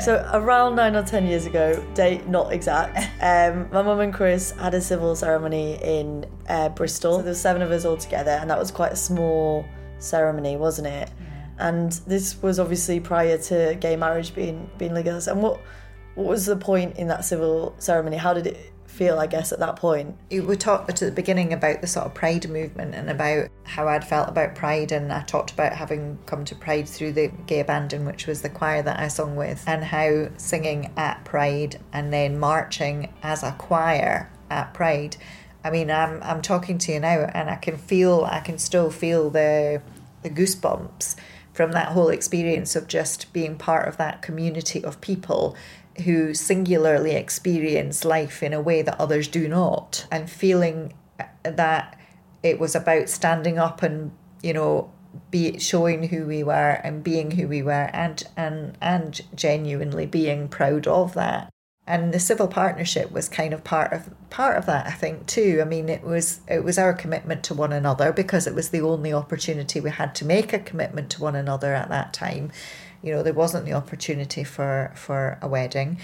So 0.00 0.28
around 0.32 0.76
nine 0.76 0.94
or 0.96 1.02
ten 1.02 1.26
years 1.26 1.46
ago, 1.46 1.82
date 1.94 2.28
not 2.28 2.52
exact, 2.52 2.98
um, 3.22 3.68
my 3.72 3.82
mum 3.82 4.00
and 4.00 4.12
Chris 4.12 4.50
had 4.52 4.74
a 4.74 4.80
civil 4.80 5.16
ceremony 5.16 5.78
in 5.82 6.26
uh, 6.48 6.68
Bristol. 6.68 7.16
So 7.16 7.22
there 7.22 7.30
were 7.30 7.34
seven 7.34 7.62
of 7.62 7.70
us 7.70 7.84
all 7.84 7.96
together, 7.96 8.32
and 8.32 8.50
that 8.50 8.58
was 8.58 8.70
quite 8.70 8.92
a 8.92 8.96
small 8.96 9.64
ceremony, 9.98 10.56
wasn't 10.56 10.88
it? 10.88 11.10
Yeah. 11.18 11.68
And 11.68 11.92
this 12.06 12.40
was 12.42 12.60
obviously 12.60 13.00
prior 13.00 13.38
to 13.38 13.76
gay 13.80 13.96
marriage 13.96 14.34
being 14.34 14.70
being 14.76 14.92
legal. 14.92 15.18
And 15.26 15.42
what 15.42 15.60
what 16.14 16.26
was 16.26 16.46
the 16.46 16.56
point 16.56 16.96
in 16.96 17.08
that 17.08 17.24
civil 17.24 17.74
ceremony? 17.78 18.18
How 18.18 18.34
did 18.34 18.46
it 18.48 18.72
feel, 18.98 19.20
I 19.20 19.28
guess, 19.28 19.52
at 19.52 19.60
that 19.60 19.76
point. 19.76 20.16
We 20.28 20.56
talked 20.56 20.90
at 20.90 20.96
the 20.96 21.12
beginning 21.12 21.52
about 21.52 21.80
the 21.80 21.86
sort 21.86 22.06
of 22.06 22.14
Pride 22.14 22.50
movement 22.50 22.96
and 22.96 23.08
about 23.08 23.48
how 23.62 23.86
I'd 23.86 24.06
felt 24.06 24.28
about 24.28 24.56
Pride, 24.56 24.90
and 24.90 25.12
I 25.12 25.22
talked 25.22 25.52
about 25.52 25.72
having 25.72 26.18
come 26.26 26.44
to 26.44 26.56
Pride 26.56 26.88
through 26.88 27.12
the 27.12 27.28
Gay 27.46 27.60
Abandon, 27.60 28.04
which 28.04 28.26
was 28.26 28.42
the 28.42 28.50
choir 28.50 28.82
that 28.82 28.98
I 28.98 29.06
sung 29.06 29.36
with, 29.36 29.62
and 29.68 29.84
how 29.84 30.28
singing 30.36 30.92
at 30.96 31.24
Pride 31.24 31.78
and 31.92 32.12
then 32.12 32.40
marching 32.40 33.14
as 33.22 33.44
a 33.44 33.52
choir 33.52 34.28
at 34.50 34.74
Pride. 34.74 35.16
I 35.62 35.70
mean, 35.70 35.90
I'm 35.90 36.20
I'm 36.22 36.42
talking 36.42 36.78
to 36.78 36.92
you 36.92 37.00
now, 37.00 37.30
and 37.32 37.48
I 37.48 37.56
can 37.56 37.76
feel, 37.76 38.24
I 38.28 38.40
can 38.40 38.58
still 38.58 38.90
feel 38.90 39.30
the 39.30 39.80
the 40.22 40.30
goosebumps 40.30 41.14
from 41.52 41.72
that 41.72 41.88
whole 41.88 42.08
experience 42.08 42.74
of 42.74 42.88
just 42.88 43.32
being 43.32 43.56
part 43.56 43.88
of 43.88 43.96
that 43.96 44.22
community 44.22 44.84
of 44.84 45.00
people 45.00 45.56
who 46.04 46.34
singularly 46.34 47.12
experience 47.12 48.04
life 48.04 48.42
in 48.42 48.52
a 48.52 48.60
way 48.60 48.82
that 48.82 49.00
others 49.00 49.28
do 49.28 49.48
not, 49.48 50.06
and 50.10 50.30
feeling 50.30 50.94
that 51.42 51.98
it 52.42 52.60
was 52.60 52.74
about 52.74 53.08
standing 53.08 53.58
up 53.58 53.82
and, 53.82 54.12
you 54.42 54.52
know, 54.52 54.90
be 55.30 55.58
showing 55.58 56.04
who 56.04 56.26
we 56.26 56.42
were 56.42 56.80
and 56.84 57.02
being 57.02 57.32
who 57.32 57.48
we 57.48 57.62
were 57.62 57.90
and 57.92 58.22
and 58.36 58.76
and 58.80 59.20
genuinely 59.34 60.06
being 60.06 60.48
proud 60.48 60.86
of 60.86 61.14
that. 61.14 61.50
And 61.86 62.12
the 62.12 62.20
civil 62.20 62.46
partnership 62.46 63.10
was 63.10 63.28
kind 63.28 63.54
of 63.54 63.64
part 63.64 63.92
of 63.92 64.10
part 64.30 64.58
of 64.58 64.66
that 64.66 64.86
I 64.86 64.92
think 64.92 65.26
too. 65.26 65.60
I 65.60 65.64
mean 65.64 65.88
it 65.88 66.02
was 66.02 66.40
it 66.46 66.62
was 66.62 66.78
our 66.78 66.92
commitment 66.92 67.42
to 67.44 67.54
one 67.54 67.72
another 67.72 68.12
because 68.12 68.46
it 68.46 68.54
was 68.54 68.68
the 68.68 68.82
only 68.82 69.12
opportunity 69.12 69.80
we 69.80 69.90
had 69.90 70.14
to 70.16 70.24
make 70.24 70.52
a 70.52 70.58
commitment 70.58 71.10
to 71.10 71.22
one 71.22 71.34
another 71.34 71.74
at 71.74 71.88
that 71.88 72.12
time 72.12 72.52
you 73.02 73.12
know 73.12 73.22
there 73.22 73.32
wasn't 73.32 73.64
the 73.64 73.72
opportunity 73.72 74.44
for 74.44 74.90
for 74.94 75.38
a 75.40 75.48
wedding 75.48 75.98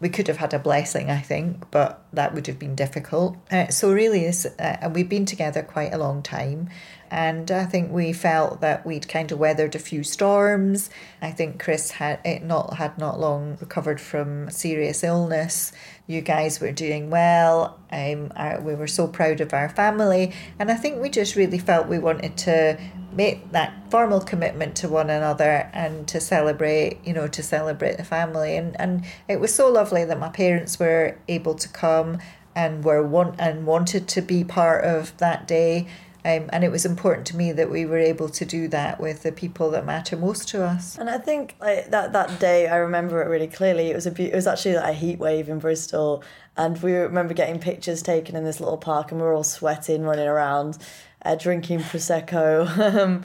we 0.00 0.08
could 0.08 0.26
have 0.26 0.38
had 0.38 0.52
a 0.52 0.58
blessing 0.58 1.10
i 1.10 1.20
think 1.20 1.70
but 1.70 2.04
that 2.12 2.34
would 2.34 2.46
have 2.46 2.58
been 2.58 2.74
difficult 2.74 3.36
uh, 3.50 3.68
so 3.68 3.92
really 3.92 4.20
this 4.20 4.46
uh, 4.58 4.90
we've 4.92 5.08
been 5.08 5.26
together 5.26 5.62
quite 5.62 5.92
a 5.92 5.98
long 5.98 6.22
time 6.22 6.68
and 7.10 7.50
I 7.50 7.64
think 7.64 7.90
we 7.90 8.12
felt 8.12 8.60
that 8.60 8.86
we'd 8.86 9.08
kind 9.08 9.32
of 9.32 9.38
weathered 9.38 9.74
a 9.74 9.80
few 9.80 10.04
storms. 10.04 10.90
I 11.20 11.32
think 11.32 11.60
Chris 11.60 11.90
had 11.90 12.20
it 12.24 12.44
not 12.44 12.74
had 12.74 12.96
not 12.98 13.18
long 13.18 13.58
recovered 13.60 14.00
from 14.00 14.48
serious 14.50 15.02
illness. 15.02 15.72
You 16.06 16.20
guys 16.20 16.60
were 16.60 16.70
doing 16.70 17.10
well. 17.10 17.78
Um, 17.90 18.32
I, 18.36 18.58
we 18.60 18.76
were 18.76 18.86
so 18.86 19.08
proud 19.08 19.40
of 19.40 19.52
our 19.52 19.68
family, 19.68 20.32
and 20.58 20.70
I 20.70 20.74
think 20.74 21.00
we 21.00 21.10
just 21.10 21.34
really 21.34 21.58
felt 21.58 21.88
we 21.88 21.98
wanted 21.98 22.36
to 22.38 22.78
make 23.12 23.52
that 23.52 23.72
formal 23.90 24.20
commitment 24.20 24.76
to 24.76 24.88
one 24.88 25.10
another 25.10 25.70
and 25.72 26.06
to 26.08 26.20
celebrate 26.20 26.98
you 27.04 27.12
know 27.12 27.26
to 27.26 27.42
celebrate 27.42 27.96
the 27.96 28.04
family 28.04 28.56
and 28.56 28.78
and 28.80 29.04
it 29.28 29.40
was 29.40 29.54
so 29.54 29.70
lovely 29.70 30.04
that 30.04 30.18
my 30.18 30.28
parents 30.28 30.78
were 30.78 31.18
able 31.28 31.54
to 31.54 31.68
come 31.68 32.18
and 32.54 32.84
were 32.84 33.02
want 33.02 33.34
and 33.38 33.66
wanted 33.66 34.06
to 34.08 34.20
be 34.20 34.44
part 34.44 34.84
of 34.84 35.16
that 35.18 35.46
day 35.46 35.86
um, 36.22 36.50
and 36.52 36.64
it 36.64 36.70
was 36.70 36.84
important 36.84 37.26
to 37.28 37.36
me 37.36 37.52
that 37.52 37.70
we 37.70 37.86
were 37.86 37.98
able 37.98 38.28
to 38.28 38.44
do 38.44 38.68
that 38.68 39.00
with 39.00 39.22
the 39.22 39.32
people 39.32 39.70
that 39.70 39.86
matter 39.86 40.16
most 40.16 40.48
to 40.48 40.62
us. 40.62 40.98
And 40.98 41.08
I 41.08 41.16
think 41.16 41.56
like 41.60 41.90
that 41.90 42.12
that 42.12 42.38
day, 42.38 42.68
I 42.68 42.76
remember 42.76 43.22
it 43.22 43.28
really 43.28 43.46
clearly. 43.46 43.90
It 43.90 43.94
was 43.94 44.06
a 44.06 44.22
it 44.22 44.34
was 44.34 44.46
actually 44.46 44.74
like 44.74 44.90
a 44.90 44.92
heat 44.92 45.18
wave 45.18 45.48
in 45.48 45.60
Bristol, 45.60 46.22
and 46.58 46.80
we 46.82 46.92
remember 46.92 47.32
getting 47.32 47.58
pictures 47.58 48.02
taken 48.02 48.36
in 48.36 48.44
this 48.44 48.60
little 48.60 48.76
park, 48.76 49.10
and 49.10 49.20
we 49.20 49.26
were 49.26 49.32
all 49.32 49.44
sweating, 49.44 50.02
running 50.02 50.28
around 50.28 50.76
uh, 51.24 51.34
drinking 51.34 51.80
prosecco, 51.80 52.66
um, 52.96 53.22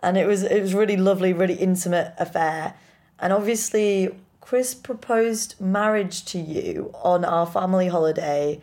and 0.00 0.16
it 0.16 0.26
was 0.26 0.42
it 0.42 0.60
was 0.60 0.74
really 0.74 0.96
lovely, 0.96 1.32
really 1.32 1.54
intimate 1.54 2.14
affair. 2.18 2.74
And 3.18 3.32
obviously, 3.32 4.14
Chris 4.40 4.74
proposed 4.74 5.60
marriage 5.60 6.24
to 6.26 6.38
you 6.38 6.92
on 7.02 7.24
our 7.24 7.46
family 7.46 7.88
holiday 7.88 8.60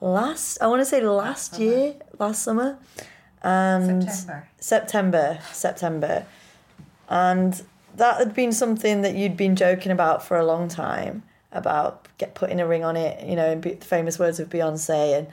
last. 0.00 0.58
I 0.60 0.66
want 0.66 0.80
to 0.80 0.86
say 0.86 1.00
last, 1.00 1.52
last 1.52 1.60
year, 1.60 1.94
last 2.18 2.42
summer, 2.42 2.78
and 3.42 4.04
September. 4.04 4.48
September, 4.58 5.38
September, 5.52 6.26
and 7.08 7.62
that 7.96 8.18
had 8.18 8.34
been 8.34 8.52
something 8.52 9.02
that 9.02 9.14
you'd 9.14 9.36
been 9.36 9.56
joking 9.56 9.92
about 9.92 10.24
for 10.24 10.36
a 10.36 10.44
long 10.44 10.68
time 10.68 11.22
about 11.52 12.08
get 12.18 12.34
putting 12.34 12.60
a 12.60 12.66
ring 12.66 12.84
on 12.84 12.96
it, 12.96 13.26
you 13.26 13.36
know, 13.36 13.50
in 13.50 13.60
the 13.60 13.76
famous 13.76 14.18
words 14.18 14.40
of 14.40 14.48
Beyonce 14.48 15.18
and 15.18 15.26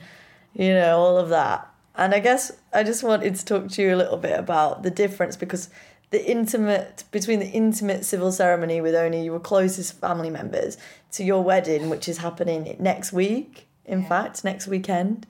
you 0.54 0.74
know 0.74 0.98
all 0.98 1.18
of 1.18 1.30
that. 1.30 1.69
And 2.00 2.16
I 2.16 2.20
guess 2.20 2.54
I 2.72 2.84
just 2.84 3.04
wanted 3.04 3.36
to 3.36 3.46
talk 3.46 3.68
to 3.72 3.82
you 3.82 3.94
a 3.94 3.98
little 3.98 4.16
bit 4.16 4.40
about 4.40 4.84
the 4.84 4.90
difference 4.90 5.36
because 5.36 5.70
the 6.12 6.26
intimate 6.26 7.04
between 7.12 7.40
the 7.40 7.50
intimate 7.50 8.06
civil 8.06 8.32
ceremony 8.32 8.80
with 8.80 8.96
only 8.96 9.22
your 9.22 9.40
closest 9.40 10.00
family 10.00 10.30
members 10.30 10.78
to 11.12 11.26
your 11.26 11.44
wedding, 11.44 11.90
which 11.90 12.08
is 12.08 12.20
happening 12.20 12.74
next 12.80 13.12
week, 13.12 13.68
in 13.84 14.02
yeah. 14.02 14.08
fact, 14.08 14.46
next 14.46 14.66
weekend, 14.66 15.28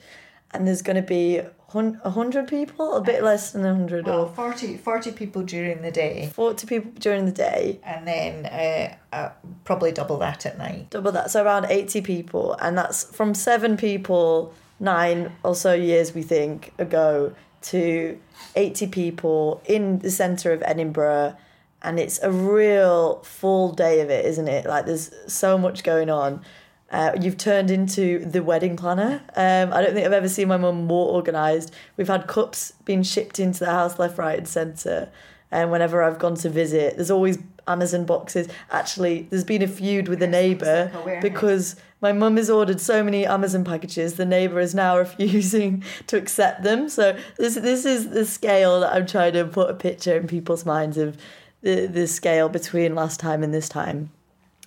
and 0.51 0.67
there's 0.67 0.83
going 0.83 0.95
to 0.95 1.01
be 1.01 1.37
a 1.39 2.09
hundred 2.11 2.47
people, 2.47 2.93
a 2.93 3.01
bit 3.01 3.23
less 3.23 3.51
than 3.51 3.65
a 3.65 3.73
hundred, 3.73 4.05
well, 4.05 4.21
or 4.21 4.27
40, 4.29 4.77
40 4.77 5.11
people 5.13 5.41
during 5.41 5.81
the 5.81 5.91
day, 5.91 6.29
forty 6.33 6.67
people 6.67 6.91
during 6.99 7.25
the 7.25 7.31
day, 7.31 7.79
and 7.83 8.07
then 8.07 8.45
uh, 8.45 9.15
uh, 9.15 9.29
probably 9.63 9.91
double 9.91 10.19
that 10.19 10.45
at 10.45 10.59
night. 10.59 10.91
Double 10.91 11.11
that, 11.13 11.31
so 11.31 11.43
around 11.43 11.65
eighty 11.65 12.01
people, 12.01 12.53
and 12.61 12.77
that's 12.77 13.03
from 13.15 13.33
seven 13.33 13.75
people 13.75 14.53
nine 14.79 15.33
or 15.43 15.55
so 15.55 15.73
years, 15.73 16.13
we 16.13 16.21
think, 16.21 16.73
ago 16.77 17.33
to 17.61 18.19
80 18.55 18.87
people 18.87 19.61
in 19.65 19.99
the 19.99 20.11
centre 20.11 20.51
of 20.51 20.63
Edinburgh. 20.63 21.35
And 21.81 21.99
it's 21.99 22.19
a 22.21 22.31
real 22.31 23.21
full 23.23 23.71
day 23.71 24.01
of 24.01 24.09
it, 24.09 24.25
isn't 24.25 24.47
it? 24.47 24.65
Like 24.65 24.85
there's 24.85 25.11
so 25.27 25.57
much 25.57 25.83
going 25.83 26.09
on. 26.09 26.41
Uh, 26.91 27.11
you've 27.21 27.37
turned 27.37 27.69
into 27.69 28.19
the 28.25 28.41
wedding 28.41 28.75
planner. 28.75 29.21
Um, 29.35 29.71
I 29.71 29.81
don't 29.81 29.93
think 29.93 30.05
I've 30.05 30.13
ever 30.13 30.27
seen 30.27 30.47
my 30.47 30.57
mum 30.57 30.87
more 30.87 31.13
organised. 31.13 31.71
We've 31.97 32.07
had 32.07 32.27
cups 32.27 32.73
being 32.83 33.03
shipped 33.03 33.39
into 33.39 33.59
the 33.59 33.71
house 33.71 33.99
left, 33.99 34.17
right, 34.17 34.39
and 34.39 34.47
centre. 34.47 35.09
And 35.51 35.71
whenever 35.71 36.03
I've 36.03 36.19
gone 36.19 36.35
to 36.35 36.49
visit, 36.49 36.95
there's 36.95 37.09
always 37.09 37.39
Amazon 37.67 38.05
boxes. 38.05 38.47
Actually, 38.71 39.23
there's 39.29 39.43
been 39.43 39.61
a 39.61 39.67
feud 39.67 40.07
with 40.07 40.21
a 40.21 40.27
neighbour 40.27 40.91
because 41.21 41.75
my 42.01 42.11
mum 42.11 42.37
has 42.37 42.49
ordered 42.49 42.79
so 42.79 43.03
many 43.03 43.25
Amazon 43.25 43.63
packages, 43.63 44.15
the 44.15 44.25
neighbour 44.25 44.59
is 44.59 44.73
now 44.75 44.97
refusing 45.05 45.83
to 46.07 46.17
accept 46.17 46.63
them. 46.63 46.87
So 46.89 47.17
this 47.37 47.55
this 47.55 47.85
is 47.85 48.09
the 48.09 48.25
scale 48.25 48.79
that 48.81 48.93
I'm 48.93 49.05
trying 49.05 49.33
to 49.33 49.45
put 49.45 49.69
a 49.69 49.73
picture 49.73 50.15
in 50.17 50.27
people's 50.27 50.65
minds 50.65 50.97
of 50.97 51.17
the 51.61 51.87
the 51.87 52.07
scale 52.07 52.49
between 52.49 52.95
last 52.95 53.19
time 53.19 53.43
and 53.43 53.53
this 53.53 53.69
time. 53.69 54.11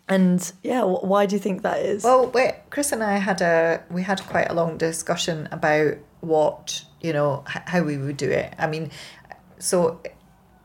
And 0.09 0.53
yeah, 0.63 0.83
why 0.83 1.27
do 1.27 1.37
you 1.37 1.41
think 1.41 1.63
that 1.63 1.79
is? 1.79 2.03
Well, 2.05 2.27
we, 2.27 2.51
Chris 2.71 2.93
and 2.93 3.03
I 3.03 3.19
had 3.19 3.41
a 3.41 3.83
we 3.91 4.03
had 4.03 4.21
quite 4.27 4.51
a 4.51 4.55
long 4.55 4.77
discussion 4.79 5.49
about 5.53 5.95
what 6.21 6.85
you 7.01 7.13
know 7.13 7.45
h- 7.49 7.63
how 7.67 7.83
we 7.83 7.97
would 7.97 8.17
do 8.17 8.31
it. 8.31 8.53
I 8.59 8.67
mean, 8.67 8.91
so 9.59 10.01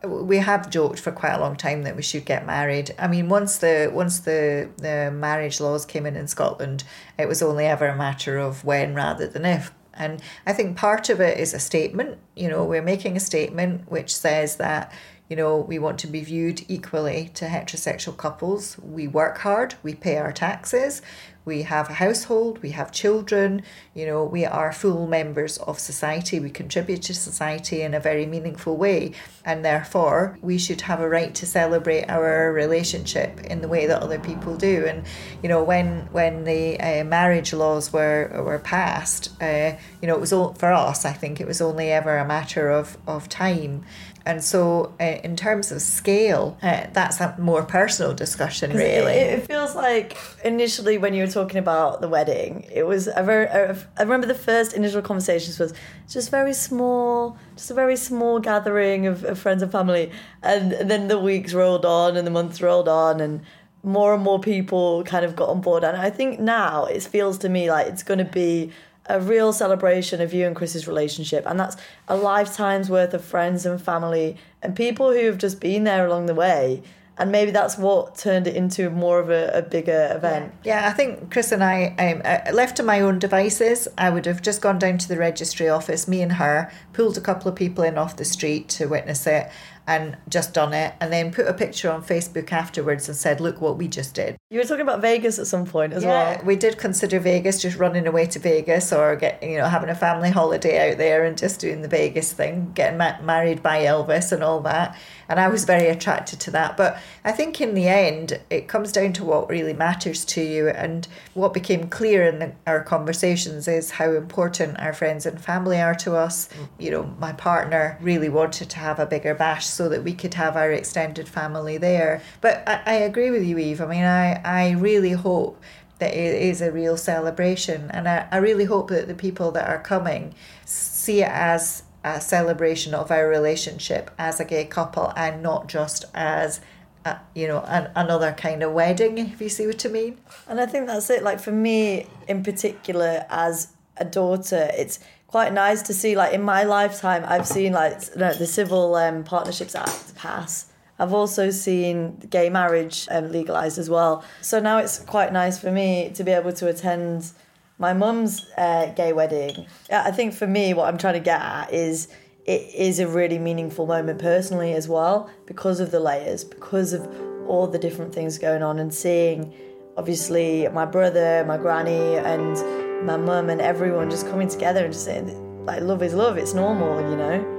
we 0.03 0.37
have 0.37 0.69
joked 0.69 0.99
for 0.99 1.11
quite 1.11 1.33
a 1.33 1.39
long 1.39 1.55
time 1.55 1.83
that 1.83 1.95
we 1.95 2.01
should 2.01 2.25
get 2.25 2.45
married. 2.45 2.93
I 2.99 3.07
mean, 3.07 3.29
once 3.29 3.57
the 3.57 3.89
once 3.93 4.19
the 4.19 4.69
the 4.77 5.11
marriage 5.11 5.59
laws 5.59 5.85
came 5.85 6.05
in 6.05 6.15
in 6.15 6.27
Scotland, 6.27 6.83
it 7.17 7.27
was 7.27 7.41
only 7.41 7.65
ever 7.65 7.87
a 7.87 7.95
matter 7.95 8.37
of 8.37 8.63
when 8.63 8.93
rather 8.93 9.27
than 9.27 9.45
if. 9.45 9.71
And 9.93 10.21
I 10.45 10.53
think 10.53 10.77
part 10.77 11.09
of 11.09 11.19
it 11.19 11.39
is 11.39 11.53
a 11.53 11.59
statement. 11.59 12.19
You 12.35 12.49
know, 12.49 12.63
we're 12.63 12.83
making 12.83 13.17
a 13.17 13.19
statement 13.19 13.89
which 13.91 14.15
says 14.15 14.57
that 14.57 14.91
you 15.29 15.35
know, 15.35 15.57
we 15.57 15.77
want 15.77 15.99
to 15.99 16.07
be 16.07 16.21
viewed 16.21 16.63
equally 16.69 17.31
to 17.33 17.47
heterosexual 17.47 18.15
couples. 18.15 18.77
We 18.79 19.07
work 19.07 19.39
hard, 19.39 19.75
we 19.83 19.93
pay 19.93 20.17
our 20.17 20.31
taxes, 20.31 21.01
we 21.47 21.63
have 21.63 21.89
a 21.89 21.93
household, 21.93 22.61
we 22.61 22.71
have 22.71 22.91
children, 22.91 23.63
you 23.95 24.05
know, 24.05 24.23
we 24.23 24.45
are 24.45 24.71
full 24.73 25.07
members 25.07 25.57
of 25.59 25.79
society, 25.79 26.39
we 26.39 26.49
contribute 26.49 27.01
to 27.03 27.13
society 27.13 27.81
in 27.81 27.93
a 27.93 27.99
very 27.99 28.25
meaningful 28.25 28.75
way, 28.75 29.13
and 29.45 29.63
therefore 29.63 30.37
we 30.41 30.57
should 30.57 30.81
have 30.81 30.99
a 30.99 31.07
right 31.09 31.33
to 31.33 31.45
celebrate 31.45 32.03
our 32.09 32.51
relationship 32.51 33.39
in 33.45 33.61
the 33.61 33.67
way 33.69 33.87
that 33.87 34.03
other 34.03 34.19
people 34.19 34.57
do. 34.57 34.85
And 34.85 35.05
you 35.41 35.47
know, 35.47 35.63
when 35.63 36.09
when 36.11 36.43
the 36.43 36.77
uh, 36.79 37.03
marriage 37.05 37.53
laws 37.53 37.93
were 37.93 38.29
were 38.45 38.59
passed, 38.59 39.31
uh, 39.41 39.77
you 40.01 40.07
know, 40.07 40.15
it 40.15 40.19
was 40.19 40.33
all 40.33 40.53
for 40.53 40.71
us. 40.73 41.05
I 41.05 41.13
think 41.13 41.39
it 41.39 41.47
was 41.47 41.61
only 41.61 41.91
ever 41.91 42.17
a 42.17 42.27
matter 42.27 42.69
of 42.69 42.97
of 43.07 43.29
time. 43.29 43.85
And 44.27 44.43
so, 44.43 44.93
uh, 44.99 45.21
in 45.23 45.37
terms 45.37 45.71
of 45.71 45.81
scale, 45.81 46.57
uh, 46.61 46.87
that's 46.91 47.21
a 47.21 47.33
more 47.39 47.63
personal 47.63 48.13
discussion, 48.13 48.73
really. 48.73 49.13
It, 49.13 49.39
it 49.39 49.47
feels 49.47 49.73
like 49.73 50.17
initially 50.43 50.97
when 50.97 51.13
you 51.13 51.23
were 51.23 51.31
talking 51.31 51.59
about 51.59 52.01
the 52.01 52.09
wedding, 52.09 52.67
it 52.69 52.85
was 52.85 53.07
a 53.07 53.23
very. 53.23 53.47
I 53.47 54.01
remember 54.01 54.27
the 54.27 54.35
first 54.35 54.73
initial 54.73 55.01
conversations 55.01 55.59
was 55.59 55.73
just 56.09 56.29
very 56.29 56.51
small, 56.51 57.37
just 57.55 57.71
a 57.71 57.73
very 57.73 57.95
small 57.95 58.39
gathering 58.39 59.07
of, 59.07 59.23
of 59.23 59.39
friends 59.39 59.63
and 59.63 59.71
family, 59.71 60.11
and 60.43 60.73
then 60.73 61.07
the 61.07 61.17
weeks 61.17 61.53
rolled 61.53 61.85
on 61.85 62.17
and 62.17 62.27
the 62.27 62.31
months 62.31 62.61
rolled 62.61 62.89
on, 62.89 63.21
and 63.21 63.39
more 63.81 64.13
and 64.13 64.23
more 64.23 64.41
people 64.41 65.05
kind 65.05 65.23
of 65.23 65.37
got 65.37 65.47
on 65.47 65.61
board. 65.61 65.85
And 65.85 65.95
I 65.95 66.09
think 66.09 66.37
now 66.37 66.83
it 66.83 67.01
feels 67.01 67.37
to 67.37 67.47
me 67.47 67.71
like 67.71 67.87
it's 67.87 68.03
going 68.03 68.19
to 68.19 68.25
be 68.25 68.73
a 69.09 69.19
real 69.19 69.53
celebration 69.53 70.21
of 70.21 70.33
you 70.33 70.45
and 70.45 70.55
Chris's 70.55 70.87
relationship, 70.87 71.45
and 71.45 71.59
that's 71.59 71.77
a 72.07 72.15
lifetime's 72.15 72.89
worth 72.89 73.13
of 73.13 73.23
friends 73.23 73.65
and 73.65 73.81
family 73.81 74.37
and 74.61 74.75
people 74.75 75.11
who 75.11 75.25
have 75.25 75.37
just 75.37 75.59
been 75.59 75.83
there 75.83 76.05
along 76.05 76.25
the 76.25 76.35
way. 76.35 76.81
And 77.19 77.31
maybe 77.31 77.49
that's 77.49 77.79
what 77.79 78.15
turned 78.15 78.45
it 78.45 78.55
into 78.55 78.91
more 78.91 79.19
of 79.19 79.31
a, 79.31 79.49
a 79.51 79.61
bigger 79.63 80.11
event. 80.13 80.53
Yeah, 80.63 80.87
I 80.87 80.91
think 80.93 81.31
Chris 81.31 81.51
and 81.51 81.63
I, 81.63 81.95
um, 81.97 82.21
uh, 82.23 82.53
left 82.53 82.77
to 82.77 82.83
my 82.83 83.01
own 83.01 83.17
devices, 83.17 83.87
I 83.97 84.11
would 84.11 84.27
have 84.27 84.43
just 84.43 84.61
gone 84.61 84.77
down 84.77 84.99
to 84.99 85.07
the 85.07 85.17
registry 85.17 85.67
office, 85.67 86.07
me 86.07 86.21
and 86.21 86.33
her, 86.33 86.71
pulled 86.93 87.17
a 87.17 87.21
couple 87.21 87.49
of 87.49 87.55
people 87.55 87.83
in 87.83 87.97
off 87.97 88.17
the 88.17 88.25
street 88.25 88.69
to 88.69 88.85
witness 88.85 89.25
it, 89.25 89.49
and 89.87 90.17
just 90.27 90.53
done 90.53 90.73
it, 90.73 90.93
and 90.99 91.11
then 91.13 91.31
put 91.31 91.47
a 91.47 91.53
picture 91.53 91.89
on 91.89 92.03
Facebook 92.03 92.51
afterwards 92.51 93.07
and 93.07 93.15
said, 93.17 93.39
"Look 93.39 93.61
what 93.61 93.77
we 93.77 93.87
just 93.87 94.13
did." 94.13 94.35
You 94.49 94.59
were 94.59 94.65
talking 94.65 94.81
about 94.81 95.01
Vegas 95.01 95.39
at 95.39 95.47
some 95.47 95.65
point 95.65 95.93
as 95.93 96.03
Yeah, 96.03 96.35
well. 96.35 96.41
we 96.45 96.55
did 96.57 96.77
consider 96.77 97.19
Vegas, 97.19 97.61
just 97.61 97.77
running 97.77 98.05
away 98.05 98.25
to 98.27 98.39
Vegas 98.39 98.91
or 98.93 99.15
get 99.15 99.41
you 99.41 99.57
know 99.57 99.65
having 99.65 99.89
a 99.89 99.95
family 99.95 100.29
holiday 100.29 100.91
out 100.91 100.97
there 100.97 101.23
and 101.23 101.37
just 101.37 101.59
doing 101.61 101.81
the 101.81 101.87
Vegas 101.87 102.33
thing, 102.33 102.71
getting 102.75 102.97
ma- 102.97 103.19
married 103.21 103.63
by 103.63 103.83
Elvis 103.83 104.31
and 104.31 104.43
all 104.43 104.59
that. 104.61 104.95
And 105.29 105.39
I 105.39 105.47
was 105.47 105.65
very 105.65 105.87
attracted 105.87 106.39
to 106.41 106.51
that. 106.51 106.77
But 106.77 106.99
I 107.23 107.31
think 107.31 107.59
in 107.59 107.73
the 107.73 107.87
end, 107.87 108.39
it 108.49 108.67
comes 108.67 108.91
down 108.91 109.13
to 109.13 109.25
what 109.25 109.49
really 109.49 109.73
matters 109.73 110.23
to 110.25 110.41
you. 110.41 110.69
And 110.69 111.07
what 111.33 111.53
became 111.53 111.87
clear 111.87 112.25
in 112.27 112.39
the, 112.39 112.51
our 112.65 112.81
conversations 112.81 113.67
is 113.67 113.91
how 113.91 114.11
important 114.11 114.79
our 114.79 114.93
friends 114.93 115.25
and 115.25 115.39
family 115.39 115.81
are 115.81 115.95
to 115.95 116.15
us. 116.15 116.47
Mm. 116.47 116.67
You 116.79 116.91
know, 116.91 117.15
my 117.19 117.33
partner 117.33 117.97
really 118.01 118.29
wanted 118.29 118.69
to 118.69 118.79
have 118.79 118.99
a 118.99 119.05
bigger 119.05 119.33
bash 119.35 119.65
so 119.65 119.89
that 119.89 120.03
we 120.03 120.13
could 120.13 120.35
have 120.35 120.55
our 120.55 120.71
extended 120.71 121.27
family 121.27 121.77
there. 121.77 122.21
But 122.41 122.63
I, 122.67 122.81
I 122.85 122.93
agree 122.93 123.31
with 123.31 123.43
you, 123.43 123.57
Eve. 123.57 123.81
I 123.81 123.85
mean, 123.85 124.03
I, 124.03 124.41
I 124.43 124.71
really 124.71 125.11
hope 125.11 125.61
that 125.99 126.13
it 126.13 126.41
is 126.41 126.61
a 126.61 126.71
real 126.71 126.95
celebration. 126.95 127.89
And 127.91 128.07
I, 128.07 128.27
I 128.31 128.37
really 128.37 128.65
hope 128.65 128.89
that 128.89 129.07
the 129.07 129.15
people 129.15 129.51
that 129.51 129.67
are 129.67 129.81
coming 129.81 130.35
see 130.65 131.21
it 131.21 131.29
as 131.31 131.83
a 132.15 132.21
celebration 132.21 132.93
of 132.93 133.11
our 133.11 133.27
relationship 133.27 134.11
as 134.17 134.39
a 134.39 134.45
gay 134.45 134.65
couple 134.65 135.13
and 135.15 135.43
not 135.43 135.67
just 135.67 136.05
as, 136.13 136.61
a, 137.05 137.19
you 137.35 137.47
know, 137.47 137.61
an, 137.67 137.89
another 137.95 138.31
kind 138.33 138.63
of 138.63 138.71
wedding, 138.73 139.17
if 139.17 139.41
you 139.41 139.49
see 139.49 139.67
what 139.67 139.85
I 139.85 139.89
mean. 139.89 140.17
And 140.47 140.59
I 140.59 140.65
think 140.65 140.87
that's 140.87 141.09
it. 141.09 141.23
Like 141.23 141.39
for 141.39 141.51
me 141.51 142.07
in 142.27 142.43
particular, 142.43 143.25
as 143.29 143.73
a 143.97 144.05
daughter, 144.05 144.69
it's 144.73 144.99
quite 145.27 145.51
nice 145.53 145.81
to 145.83 145.93
see. 145.93 146.15
Like 146.15 146.33
in 146.33 146.41
my 146.41 146.63
lifetime, 146.63 147.23
I've 147.27 147.47
seen 147.47 147.73
like 147.73 147.99
the 148.13 148.47
Civil 148.47 148.95
um, 148.95 149.23
Partnerships 149.23 149.75
Act 149.75 150.15
pass. 150.15 150.67
I've 150.99 151.13
also 151.13 151.51
seen 151.51 152.17
gay 152.29 152.49
marriage 152.49 153.07
um, 153.11 153.31
legalized 153.31 153.77
as 153.77 153.89
well. 153.89 154.23
So 154.41 154.59
now 154.59 154.79
it's 154.79 154.97
quite 154.99 155.31
nice 155.31 155.59
for 155.59 155.71
me 155.71 156.11
to 156.15 156.23
be 156.23 156.31
able 156.31 156.53
to 156.53 156.67
attend 156.67 157.31
my 157.77 157.93
mum's 157.93 158.45
uh, 158.57 158.87
gay 158.95 159.13
wedding. 159.13 159.65
Yeah, 159.89 160.03
I 160.03 160.11
think 160.11 160.33
for 160.33 160.47
me, 160.47 160.73
what 160.73 160.87
I'm 160.87 160.97
trying 160.97 161.13
to 161.13 161.19
get 161.19 161.41
at 161.41 161.71
is 161.71 162.07
it 162.45 162.73
is 162.73 162.99
a 162.99 163.07
really 163.07 163.37
meaningful 163.37 163.85
moment 163.85 164.19
personally 164.19 164.73
as 164.73 164.87
well 164.87 165.29
because 165.45 165.79
of 165.79 165.91
the 165.91 165.99
layers, 165.99 166.43
because 166.43 166.93
of 166.93 167.07
all 167.47 167.67
the 167.67 167.77
different 167.77 168.13
things 168.13 168.37
going 168.37 168.63
on, 168.63 168.79
and 168.79 168.93
seeing 168.93 169.53
obviously 169.95 170.67
my 170.69 170.85
brother, 170.85 171.43
my 171.45 171.57
granny, 171.57 172.15
and 172.17 173.05
my 173.05 173.17
mum, 173.17 173.49
and 173.49 173.61
everyone 173.61 174.09
just 174.09 174.27
coming 174.27 174.47
together 174.47 174.83
and 174.83 174.93
just 174.93 175.05
saying 175.05 175.65
like 175.65 175.81
love 175.81 176.01
is 176.01 176.13
love. 176.13 176.37
It's 176.37 176.53
normal, 176.53 176.99
you 177.09 177.15
know. 177.15 177.53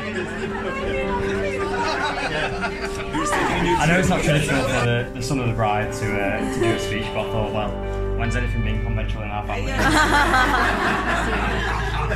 I 3.33 3.87
know 3.87 3.99
it's 3.99 4.09
not 4.09 4.23
traditional 4.23 4.63
for 4.65 4.85
the, 4.85 5.11
the 5.15 5.23
son 5.23 5.39
of 5.39 5.49
the 5.49 5.55
bride 5.55 5.93
to, 5.95 6.21
uh, 6.21 6.55
to 6.55 6.61
do 6.61 6.67
a 6.67 6.79
speech, 6.79 7.05
but 7.15 7.29
I 7.29 7.33
thought, 7.33 7.53
well, 7.53 8.00
when's 8.21 8.37
anything 8.37 8.63
been 8.63 8.81
conventional 8.83 9.23
in 9.23 9.31
our 9.31 9.47
family? 9.47 9.73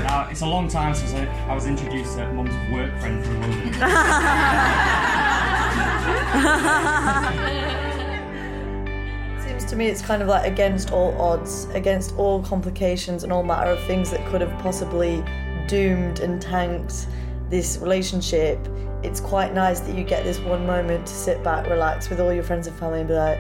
now, 0.05 0.29
it's 0.31 0.43
a 0.43 0.47
long 0.47 0.69
time 0.69 0.95
since 0.95 1.15
I, 1.15 1.25
I 1.49 1.55
was 1.55 1.67
introduced 1.67 2.19
to 2.19 2.31
mum's 2.35 2.53
work 2.71 2.95
friend 3.01 3.25
from 3.25 3.41
London. 3.41 3.73
Seems 9.49 9.65
to 9.65 9.77
me 9.77 9.87
it's 9.87 10.03
kind 10.03 10.21
of 10.21 10.29
like 10.29 10.47
against 10.47 10.93
all 10.93 11.19
odds, 11.19 11.65
against 11.73 12.15
all 12.17 12.43
complications 12.43 13.25
and 13.25 13.33
all 13.33 13.43
matter 13.43 13.71
of 13.71 13.83
things 13.85 14.11
that 14.11 14.23
could 14.27 14.43
have 14.43 14.53
possibly 14.61 15.25
doomed 15.69 16.21
and 16.21 16.43
tanked 16.43 17.07
this 17.49 17.79
relationship. 17.79 18.59
It's 19.03 19.21
quite 19.21 19.55
nice 19.55 19.81
that 19.81 19.97
you 19.97 20.05
get 20.05 20.23
this 20.23 20.39
one 20.39 20.67
moment 20.67 21.07
to 21.07 21.15
sit 21.15 21.43
back, 21.43 21.67
relax 21.71 22.11
with 22.11 22.21
all 22.21 22.31
your 22.31 22.45
friends 22.45 22.67
and 22.67 22.77
family 22.77 23.01
and 23.01 23.09
be 23.09 23.15
like, 23.15 23.39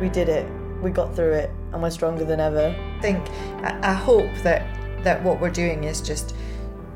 we 0.00 0.08
did 0.08 0.30
it, 0.30 0.50
we 0.82 0.90
got 0.90 1.14
through 1.14 1.32
it, 1.32 1.50
and 1.72 1.82
we're 1.82 1.90
stronger 1.90 2.24
than 2.24 2.40
ever. 2.40 2.74
I 2.98 3.00
think, 3.00 3.28
I, 3.62 3.90
I 3.90 3.92
hope 3.92 4.30
that, 4.42 5.04
that 5.04 5.22
what 5.22 5.40
we're 5.40 5.50
doing 5.50 5.84
is 5.84 6.00
just 6.00 6.34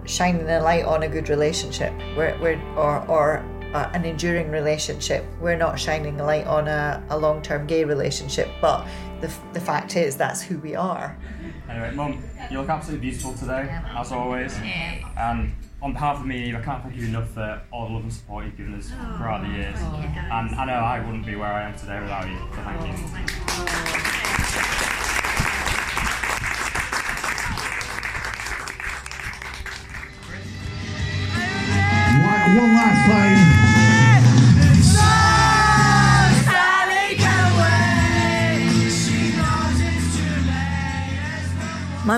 shining 0.05 0.49
a 0.49 0.61
light 0.61 0.85
on 0.85 1.05
a 1.05 1.09
good 1.09 1.29
relationship 1.29 1.93
we're, 2.17 2.37
we're, 2.41 2.61
or, 2.77 3.07
or 3.07 3.39
uh, 3.75 3.91
an 3.95 4.05
enduring 4.05 4.51
relationship. 4.51 5.25
We're 5.41 5.57
not 5.57 5.79
shining 5.79 6.21
a 6.21 6.25
light 6.25 6.47
on 6.47 6.69
a, 6.69 7.03
a 7.11 7.19
long 7.19 7.43
term 7.43 7.67
gay 7.67 7.85
relationship, 7.85 8.49
but 8.61 8.87
the, 9.21 9.33
the 9.53 9.61
fact 9.61 9.97
is 9.97 10.17
that's 10.17 10.43
who 10.43 10.59
we 10.59 10.75
are. 10.75 11.17
Anyway, 11.69 11.93
Mum, 11.95 12.23
you 12.51 12.59
look 12.59 12.69
absolutely 12.69 13.11
beautiful 13.11 13.35
today, 13.35 13.81
as 13.97 14.11
always. 14.11 14.57
And 15.17 15.53
on 15.83 15.93
behalf 15.93 16.21
of 16.21 16.27
me, 16.27 16.55
I 16.55 16.61
can't 16.61 16.83
thank 16.83 16.97
you 16.97 17.07
enough 17.07 17.31
for 17.31 17.63
all 17.73 17.87
the 17.87 17.95
love 17.95 18.03
and 18.03 18.13
support 18.13 18.45
you've 18.45 18.57
given 18.57 18.75
us 18.75 18.91
throughout 19.17 19.43
the 19.43 19.49
years. 19.49 19.79
And 19.79 20.55
I 20.55 20.65
know 20.67 20.75
I 20.75 21.01
wouldn't 21.05 21.27
be 21.27 21.37
where 21.37 21.53
I 21.53 21.63
am 21.63 21.79
today 21.79 22.01
without 22.01 22.29
you, 22.29 22.39
so 22.55 22.63
thank 22.63 23.75
you. 23.75 23.80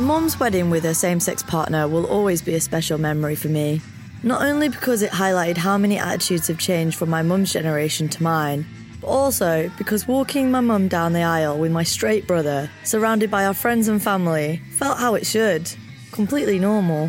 My 0.03 0.09
mum's 0.19 0.41
wedding 0.41 0.69
with 0.69 0.83
her 0.83 0.95
same 0.95 1.21
sex 1.21 1.45
partner 1.45 1.87
will 1.87 2.07
always 2.07 2.43
be 2.43 2.55
a 2.55 2.61
special 2.61 2.99
memory 2.99 3.37
for 3.37 3.47
me. 3.47 3.81
Not 4.25 4.43
only 4.43 4.69
because 4.69 5.01
it 5.01 5.12
highlighted 5.12 5.57
how 5.59 5.79
many 5.79 5.97
attitudes 5.97 6.49
have 6.49 6.59
changed 6.59 6.99
from 6.99 7.09
my 7.09 7.23
mum's 7.23 7.53
generation 7.53 8.09
to 8.09 8.21
mine, 8.21 8.67
but 9.01 9.07
also 9.07 9.71
because 9.79 10.09
walking 10.09 10.51
my 10.51 10.59
mum 10.59 10.88
down 10.88 11.12
the 11.12 11.23
aisle 11.23 11.57
with 11.57 11.71
my 11.71 11.85
straight 11.85 12.27
brother, 12.27 12.69
surrounded 12.83 13.31
by 13.31 13.47
our 13.47 13.55
friends 13.55 13.87
and 13.87 14.03
family, 14.03 14.61
felt 14.73 14.99
how 14.99 15.15
it 15.15 15.25
should 15.25 15.73
completely 16.11 16.59
normal. 16.59 17.09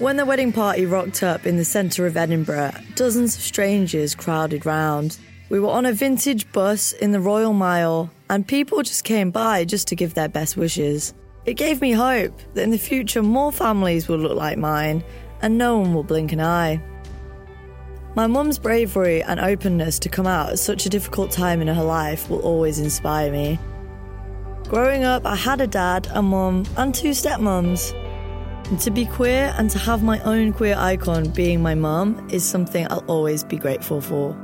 When 0.00 0.16
the 0.16 0.26
wedding 0.26 0.52
party 0.52 0.86
rocked 0.86 1.22
up 1.22 1.46
in 1.46 1.56
the 1.56 1.64
centre 1.64 2.04
of 2.04 2.16
Edinburgh, 2.16 2.72
dozens 2.96 3.36
of 3.36 3.42
strangers 3.42 4.16
crowded 4.16 4.66
round. 4.66 5.18
We 5.50 5.60
were 5.60 5.70
on 5.70 5.86
a 5.86 5.92
vintage 5.92 6.50
bus 6.50 6.94
in 6.94 7.12
the 7.12 7.20
Royal 7.20 7.52
Mile, 7.52 8.10
and 8.28 8.44
people 8.44 8.82
just 8.82 9.04
came 9.04 9.30
by 9.30 9.64
just 9.64 9.86
to 9.86 9.94
give 9.94 10.14
their 10.14 10.28
best 10.28 10.56
wishes. 10.56 11.14
It 11.46 11.54
gave 11.54 11.82
me 11.82 11.92
hope 11.92 12.32
that 12.54 12.62
in 12.62 12.70
the 12.70 12.78
future 12.78 13.22
more 13.22 13.52
families 13.52 14.08
will 14.08 14.18
look 14.18 14.36
like 14.36 14.56
mine 14.56 15.04
and 15.42 15.58
no 15.58 15.78
one 15.78 15.92
will 15.92 16.02
blink 16.02 16.32
an 16.32 16.40
eye. 16.40 16.82
My 18.16 18.26
mum's 18.26 18.58
bravery 18.58 19.22
and 19.22 19.38
openness 19.38 19.98
to 20.00 20.08
come 20.08 20.26
out 20.26 20.50
at 20.50 20.58
such 20.58 20.86
a 20.86 20.88
difficult 20.88 21.30
time 21.30 21.60
in 21.60 21.68
her 21.68 21.82
life 21.82 22.30
will 22.30 22.40
always 22.40 22.78
inspire 22.78 23.30
me. 23.30 23.58
Growing 24.68 25.04
up, 25.04 25.26
I 25.26 25.36
had 25.36 25.60
a 25.60 25.66
dad, 25.66 26.08
a 26.12 26.22
mum, 26.22 26.64
and 26.78 26.94
two 26.94 27.10
stepmums. 27.10 27.92
And 28.70 28.80
to 28.80 28.90
be 28.90 29.04
queer 29.04 29.52
and 29.58 29.68
to 29.70 29.78
have 29.78 30.02
my 30.02 30.20
own 30.20 30.54
queer 30.54 30.76
icon 30.78 31.28
being 31.28 31.60
my 31.60 31.74
mum 31.74 32.26
is 32.30 32.44
something 32.44 32.86
I'll 32.88 33.04
always 33.06 33.44
be 33.44 33.58
grateful 33.58 34.00
for. 34.00 34.34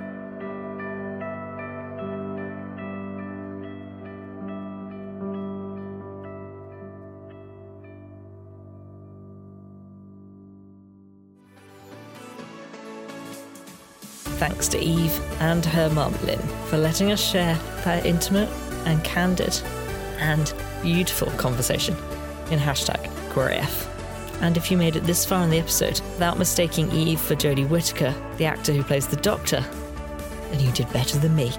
Thanks 14.60 14.76
to 14.76 14.78
Eve 14.78 15.18
and 15.40 15.64
her 15.64 15.88
mum, 15.88 16.14
Lynn, 16.22 16.38
for 16.66 16.76
letting 16.76 17.12
us 17.12 17.18
share 17.18 17.54
their 17.82 18.06
intimate 18.06 18.50
and 18.84 19.02
candid 19.02 19.58
and 20.18 20.52
beautiful 20.82 21.30
conversation 21.38 21.94
in 22.50 22.58
hashtag 22.58 23.02
QueerAF. 23.30 23.88
And 24.42 24.58
if 24.58 24.70
you 24.70 24.76
made 24.76 24.96
it 24.96 25.04
this 25.04 25.24
far 25.24 25.42
in 25.44 25.48
the 25.48 25.58
episode 25.58 26.02
without 26.12 26.38
mistaking 26.38 26.92
Eve 26.92 27.18
for 27.18 27.34
Jodie 27.34 27.66
Whittaker, 27.70 28.14
the 28.36 28.44
actor 28.44 28.74
who 28.74 28.82
plays 28.82 29.06
the 29.06 29.16
Doctor, 29.16 29.64
then 30.50 30.60
you 30.60 30.70
did 30.72 30.92
better 30.92 31.16
than 31.18 31.34
me. 31.34 31.52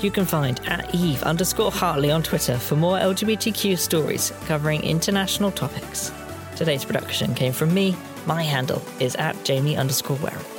You 0.00 0.10
can 0.10 0.24
find 0.24 0.60
at 0.66 0.92
Eve 0.92 1.22
underscore 1.22 1.70
Hartley 1.70 2.10
on 2.10 2.24
Twitter 2.24 2.58
for 2.58 2.74
more 2.74 2.98
LGBTQ 2.98 3.78
stories 3.78 4.32
covering 4.46 4.82
international 4.82 5.52
topics. 5.52 6.10
Today's 6.56 6.84
production 6.84 7.36
came 7.36 7.52
from 7.52 7.72
me. 7.72 7.94
My 8.26 8.42
handle 8.42 8.82
is 8.98 9.14
at 9.14 9.44
Jamie 9.44 9.76
underscore 9.76 10.16
Wareham. 10.16 10.55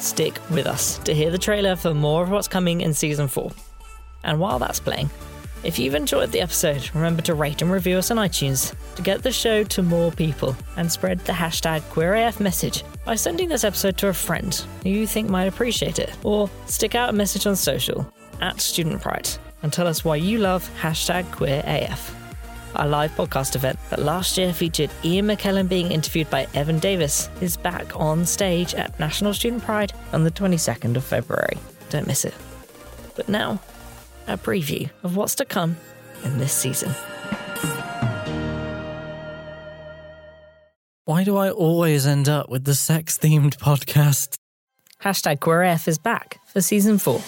Stick 0.00 0.38
with 0.50 0.66
us 0.66 0.98
to 0.98 1.14
hear 1.14 1.30
the 1.30 1.38
trailer 1.38 1.76
for 1.76 1.92
more 1.92 2.22
of 2.22 2.30
what's 2.30 2.48
coming 2.48 2.80
in 2.80 2.94
season 2.94 3.28
4. 3.28 3.50
And 4.24 4.40
while 4.40 4.58
that's 4.58 4.80
playing, 4.80 5.10
if 5.62 5.78
you've 5.78 5.94
enjoyed 5.94 6.32
the 6.32 6.40
episode, 6.40 6.90
remember 6.94 7.20
to 7.22 7.34
rate 7.34 7.60
and 7.60 7.70
review 7.70 7.98
us 7.98 8.10
on 8.10 8.16
iTunes 8.16 8.74
to 8.96 9.02
get 9.02 9.22
the 9.22 9.30
show 9.30 9.62
to 9.64 9.82
more 9.82 10.10
people 10.10 10.56
and 10.78 10.90
spread 10.90 11.18
the 11.20 11.32
hashtag 11.32 11.82
QueerAF 11.92 12.40
message 12.40 12.82
by 13.04 13.14
sending 13.14 13.50
this 13.50 13.64
episode 13.64 13.98
to 13.98 14.08
a 14.08 14.14
friend 14.14 14.54
who 14.82 14.88
you 14.88 15.06
think 15.06 15.28
might 15.28 15.44
appreciate 15.44 15.98
it. 15.98 16.10
Or 16.24 16.48
stick 16.64 16.94
out 16.94 17.10
a 17.10 17.12
message 17.12 17.46
on 17.46 17.56
social 17.56 18.10
at 18.40 18.58
Student 18.58 19.02
Pride 19.02 19.28
and 19.62 19.70
tell 19.70 19.86
us 19.86 20.02
why 20.02 20.16
you 20.16 20.38
love 20.38 20.70
hashtag 20.80 21.24
QueerAF. 21.26 22.19
Our 22.76 22.86
live 22.86 23.10
podcast 23.12 23.56
event 23.56 23.78
that 23.90 24.00
last 24.00 24.38
year 24.38 24.52
featured 24.52 24.90
Ian 25.04 25.26
McKellen 25.26 25.68
being 25.68 25.90
interviewed 25.90 26.30
by 26.30 26.46
Evan 26.54 26.78
Davis 26.78 27.28
is 27.40 27.56
back 27.56 27.98
on 27.98 28.24
stage 28.24 28.74
at 28.74 28.98
National 29.00 29.34
Student 29.34 29.62
Pride 29.64 29.92
on 30.12 30.24
the 30.24 30.30
22nd 30.30 30.96
of 30.96 31.04
February. 31.04 31.58
Don't 31.90 32.06
miss 32.06 32.24
it. 32.24 32.34
But 33.16 33.28
now, 33.28 33.60
a 34.26 34.36
preview 34.36 34.88
of 35.02 35.16
what's 35.16 35.34
to 35.36 35.44
come 35.44 35.76
in 36.24 36.38
this 36.38 36.52
season. 36.52 36.94
Why 41.04 41.24
do 41.24 41.36
I 41.36 41.50
always 41.50 42.06
end 42.06 42.28
up 42.28 42.48
with 42.48 42.64
the 42.64 42.74
sex 42.74 43.18
themed 43.18 43.56
podcast? 43.56 44.36
Hashtag 45.02 45.38
QueerAF 45.38 45.88
is 45.88 45.98
back 45.98 46.38
for 46.46 46.60
season 46.60 46.98
four 46.98 47.20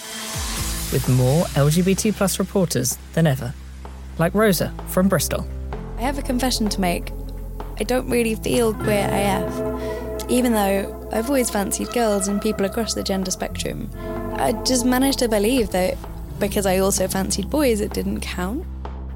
with 0.93 1.09
more 1.09 1.43
LGBT 1.55 2.13
plus 2.13 2.39
reporters 2.39 2.97
than 3.13 3.25
ever, 3.27 3.53
like 4.17 4.33
Rosa 4.33 4.73
from 4.87 5.07
Bristol. 5.07 5.47
I 5.97 6.01
have 6.01 6.17
a 6.17 6.21
confession 6.21 6.69
to 6.69 6.81
make. 6.81 7.11
I 7.79 7.83
don't 7.83 8.09
really 8.09 8.35
feel 8.35 8.73
queer 8.73 9.09
AF. 9.11 10.29
Even 10.29 10.53
though 10.53 11.09
I've 11.11 11.27
always 11.27 11.49
fancied 11.49 11.89
girls 11.89 12.27
and 12.27 12.41
people 12.41 12.65
across 12.65 12.93
the 12.93 13.03
gender 13.03 13.31
spectrum, 13.31 13.89
I 14.35 14.53
just 14.63 14.85
managed 14.85 15.19
to 15.19 15.27
believe 15.27 15.71
that 15.71 15.97
because 16.39 16.65
I 16.65 16.77
also 16.79 17.07
fancied 17.07 17.49
boys, 17.49 17.81
it 17.81 17.93
didn't 17.93 18.21
count. 18.21 18.65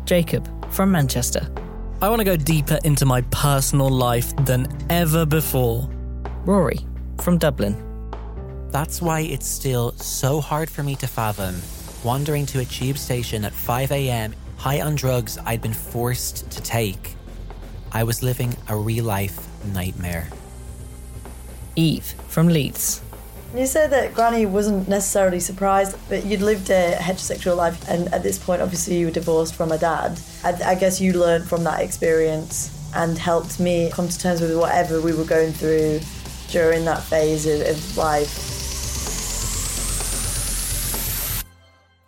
Jacob 0.05 0.47
from 0.71 0.91
Manchester. 0.91 1.49
I 2.01 2.09
want 2.09 2.19
to 2.19 2.25
go 2.25 2.37
deeper 2.37 2.77
into 2.83 3.05
my 3.05 3.21
personal 3.31 3.89
life 3.89 4.35
than 4.45 4.67
ever 4.89 5.25
before. 5.25 5.89
Rory 6.45 6.79
from 7.21 7.37
Dublin. 7.37 7.75
That's 8.69 9.01
why 9.01 9.21
it's 9.21 9.47
still 9.47 9.93
so 9.93 10.39
hard 10.39 10.69
for 10.69 10.83
me 10.83 10.95
to 10.97 11.07
fathom 11.07 11.55
wandering 12.03 12.45
to 12.47 12.59
a 12.59 12.65
tube 12.65 12.97
station 12.97 13.43
at 13.43 13.53
5am, 13.53 14.33
high 14.57 14.81
on 14.81 14.95
drugs 14.95 15.37
I'd 15.45 15.61
been 15.61 15.73
forced 15.73 16.49
to 16.51 16.61
take. 16.61 17.15
I 17.91 18.03
was 18.03 18.21
living 18.21 18.55
a 18.67 18.75
real 18.75 19.05
life 19.05 19.47
nightmare. 19.65 20.27
Eve 21.75 22.05
from 22.27 22.47
Leeds. 22.47 23.01
You 23.55 23.65
said 23.65 23.91
that 23.91 24.13
Granny 24.13 24.45
wasn't 24.45 24.89
necessarily 24.89 25.39
surprised, 25.39 25.95
but 26.09 26.25
you'd 26.25 26.41
lived 26.41 26.69
a 26.69 26.95
heterosexual 26.95 27.55
life, 27.55 27.87
and 27.87 28.13
at 28.13 28.21
this 28.21 28.37
point, 28.37 28.61
obviously, 28.61 28.97
you 28.97 29.05
were 29.05 29.11
divorced 29.11 29.55
from 29.55 29.71
a 29.71 29.77
dad. 29.77 30.19
I, 30.43 30.53
I 30.65 30.75
guess 30.75 30.99
you 30.99 31.13
learned 31.13 31.47
from 31.47 31.63
that 31.63 31.79
experience 31.81 32.73
and 32.93 33.17
helped 33.17 33.59
me 33.59 33.89
come 33.91 34.09
to 34.09 34.19
terms 34.19 34.41
with 34.41 34.57
whatever 34.57 35.01
we 35.01 35.13
were 35.13 35.23
going 35.23 35.53
through 35.53 36.01
during 36.49 36.83
that 36.85 37.01
phase 37.03 37.45
of, 37.45 37.61
of 37.61 37.97
life. 37.97 38.56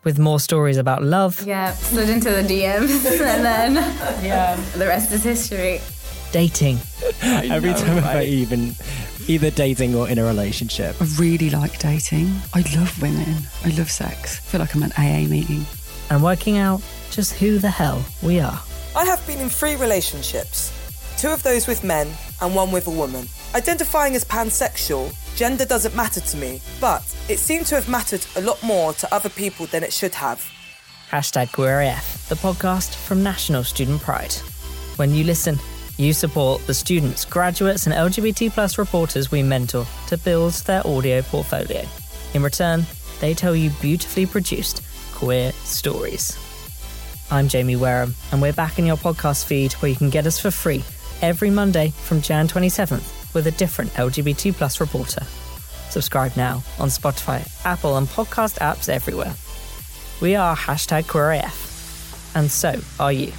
With 0.10 0.18
more 0.18 0.40
stories 0.40 0.78
about 0.78 1.04
love, 1.04 1.46
Yeah, 1.46 1.72
slid 1.74 2.10
into 2.10 2.32
the 2.32 2.42
DMs 2.42 3.06
and 3.22 3.46
then 3.46 3.76
yeah, 4.26 4.56
the 4.76 4.88
rest 4.88 5.12
is 5.12 5.24
history. 5.24 5.82
dating, 6.32 6.80
Every 7.22 7.74
time 7.76 8.04
I 8.04 8.24
even 8.24 8.74
either 9.28 9.52
dating 9.52 9.94
or 9.94 10.10
in 10.10 10.18
a 10.18 10.24
relationship. 10.24 10.96
I 11.00 11.06
really 11.20 11.52
like 11.52 11.78
dating. 11.78 12.34
I 12.56 12.62
love 12.76 13.00
women. 13.00 13.36
I 13.64 13.70
love 13.78 13.92
sex. 13.92 14.40
I 14.40 14.42
feel 14.50 14.62
like 14.62 14.74
I'm 14.74 14.82
at 14.82 14.98
an 14.98 15.06
AA 15.06 15.30
meeting. 15.30 15.64
and 16.10 16.24
working 16.24 16.58
out 16.58 16.82
just 17.12 17.34
who 17.34 17.60
the 17.60 17.70
hell 17.70 18.04
we 18.24 18.40
are. 18.40 18.60
I 18.96 19.06
have 19.06 19.22
been 19.28 19.40
in 19.40 19.50
three 19.50 19.76
relationships 19.76 20.72
two 21.20 21.30
of 21.30 21.44
those 21.44 21.68
with 21.68 21.84
men 21.84 22.08
and 22.42 22.56
one 22.56 22.72
with 22.72 22.88
a 22.88 22.90
woman. 22.90 23.28
Identifying 23.54 24.16
as 24.16 24.24
pansexual, 24.26 25.14
gender 25.40 25.64
doesn't 25.64 25.96
matter 25.96 26.20
to 26.20 26.36
me, 26.36 26.60
but 26.82 27.02
it 27.30 27.40
seemed 27.40 27.66
to 27.66 27.76
have 27.76 27.88
mattered 27.88 28.26
a 28.36 28.42
lot 28.42 28.62
more 28.62 28.92
to 28.92 29.08
other 29.14 29.30
people 29.30 29.66
than 29.68 29.84
it 29.84 29.94
should 29.94 30.14
have. 30.14 30.46
Hashtag 31.12 31.48
QueerAF, 31.52 32.28
the 32.28 32.36
podcast 32.36 32.94
from 32.94 33.24
National 33.24 33.64
Student 33.64 34.02
Pride. 34.02 34.34
When 34.98 35.14
you 35.14 35.24
listen, 35.24 35.58
you 35.96 36.12
support 36.12 36.68
the 36.68 36.74
students, 36.74 37.24
graduates, 37.24 37.88
and 37.88 37.96
LGBT 37.96 38.52
plus 38.52 38.78
reporters 38.78 39.32
we 39.32 39.42
mentor 39.42 39.86
to 40.08 40.18
build 40.18 40.56
their 40.66 40.86
audio 40.86 41.22
portfolio. 41.22 41.86
In 42.34 42.44
return, 42.44 42.86
they 43.22 43.34
tell 43.34 43.56
you 43.56 43.70
beautifully 43.80 44.26
produced 44.26 44.84
queer 45.14 45.54
stories. 45.64 46.38
I'm 47.32 47.48
Jamie 47.48 47.78
Wareham, 47.78 48.14
and 48.34 48.42
we're 48.42 48.52
back 48.52 48.78
in 48.78 48.86
your 48.86 48.98
podcast 48.98 49.46
feed 49.46 49.72
where 49.76 49.90
you 49.90 49.96
can 49.96 50.10
get 50.10 50.28
us 50.28 50.38
for 50.38 50.52
free 50.52 50.84
every 51.22 51.50
Monday 51.50 51.92
from 51.92 52.20
Jan 52.20 52.50
27th 52.50 53.19
with 53.34 53.48
a 53.48 53.52
different 53.52 53.92
LGBT 53.92 54.54
plus 54.54 54.80
reporter. 54.80 55.24
Subscribe 55.90 56.36
now 56.38 56.64
on 56.80 56.90
Spotify, 56.90 57.48
Apple, 57.66 57.98
and 57.98 58.08
podcast 58.08 58.60
apps 58.60 58.90
everywhere. 58.90 59.34
We 60.22 60.36
are 60.36 60.56
hashtag 60.56 61.06
QueerAF, 61.06 62.36
and 62.36 62.52
so 62.52 62.80
are 63.00 63.12
you. 63.12 63.32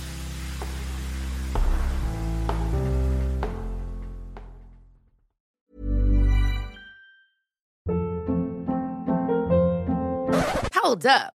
Hold 10.75 11.07
up. 11.07 11.40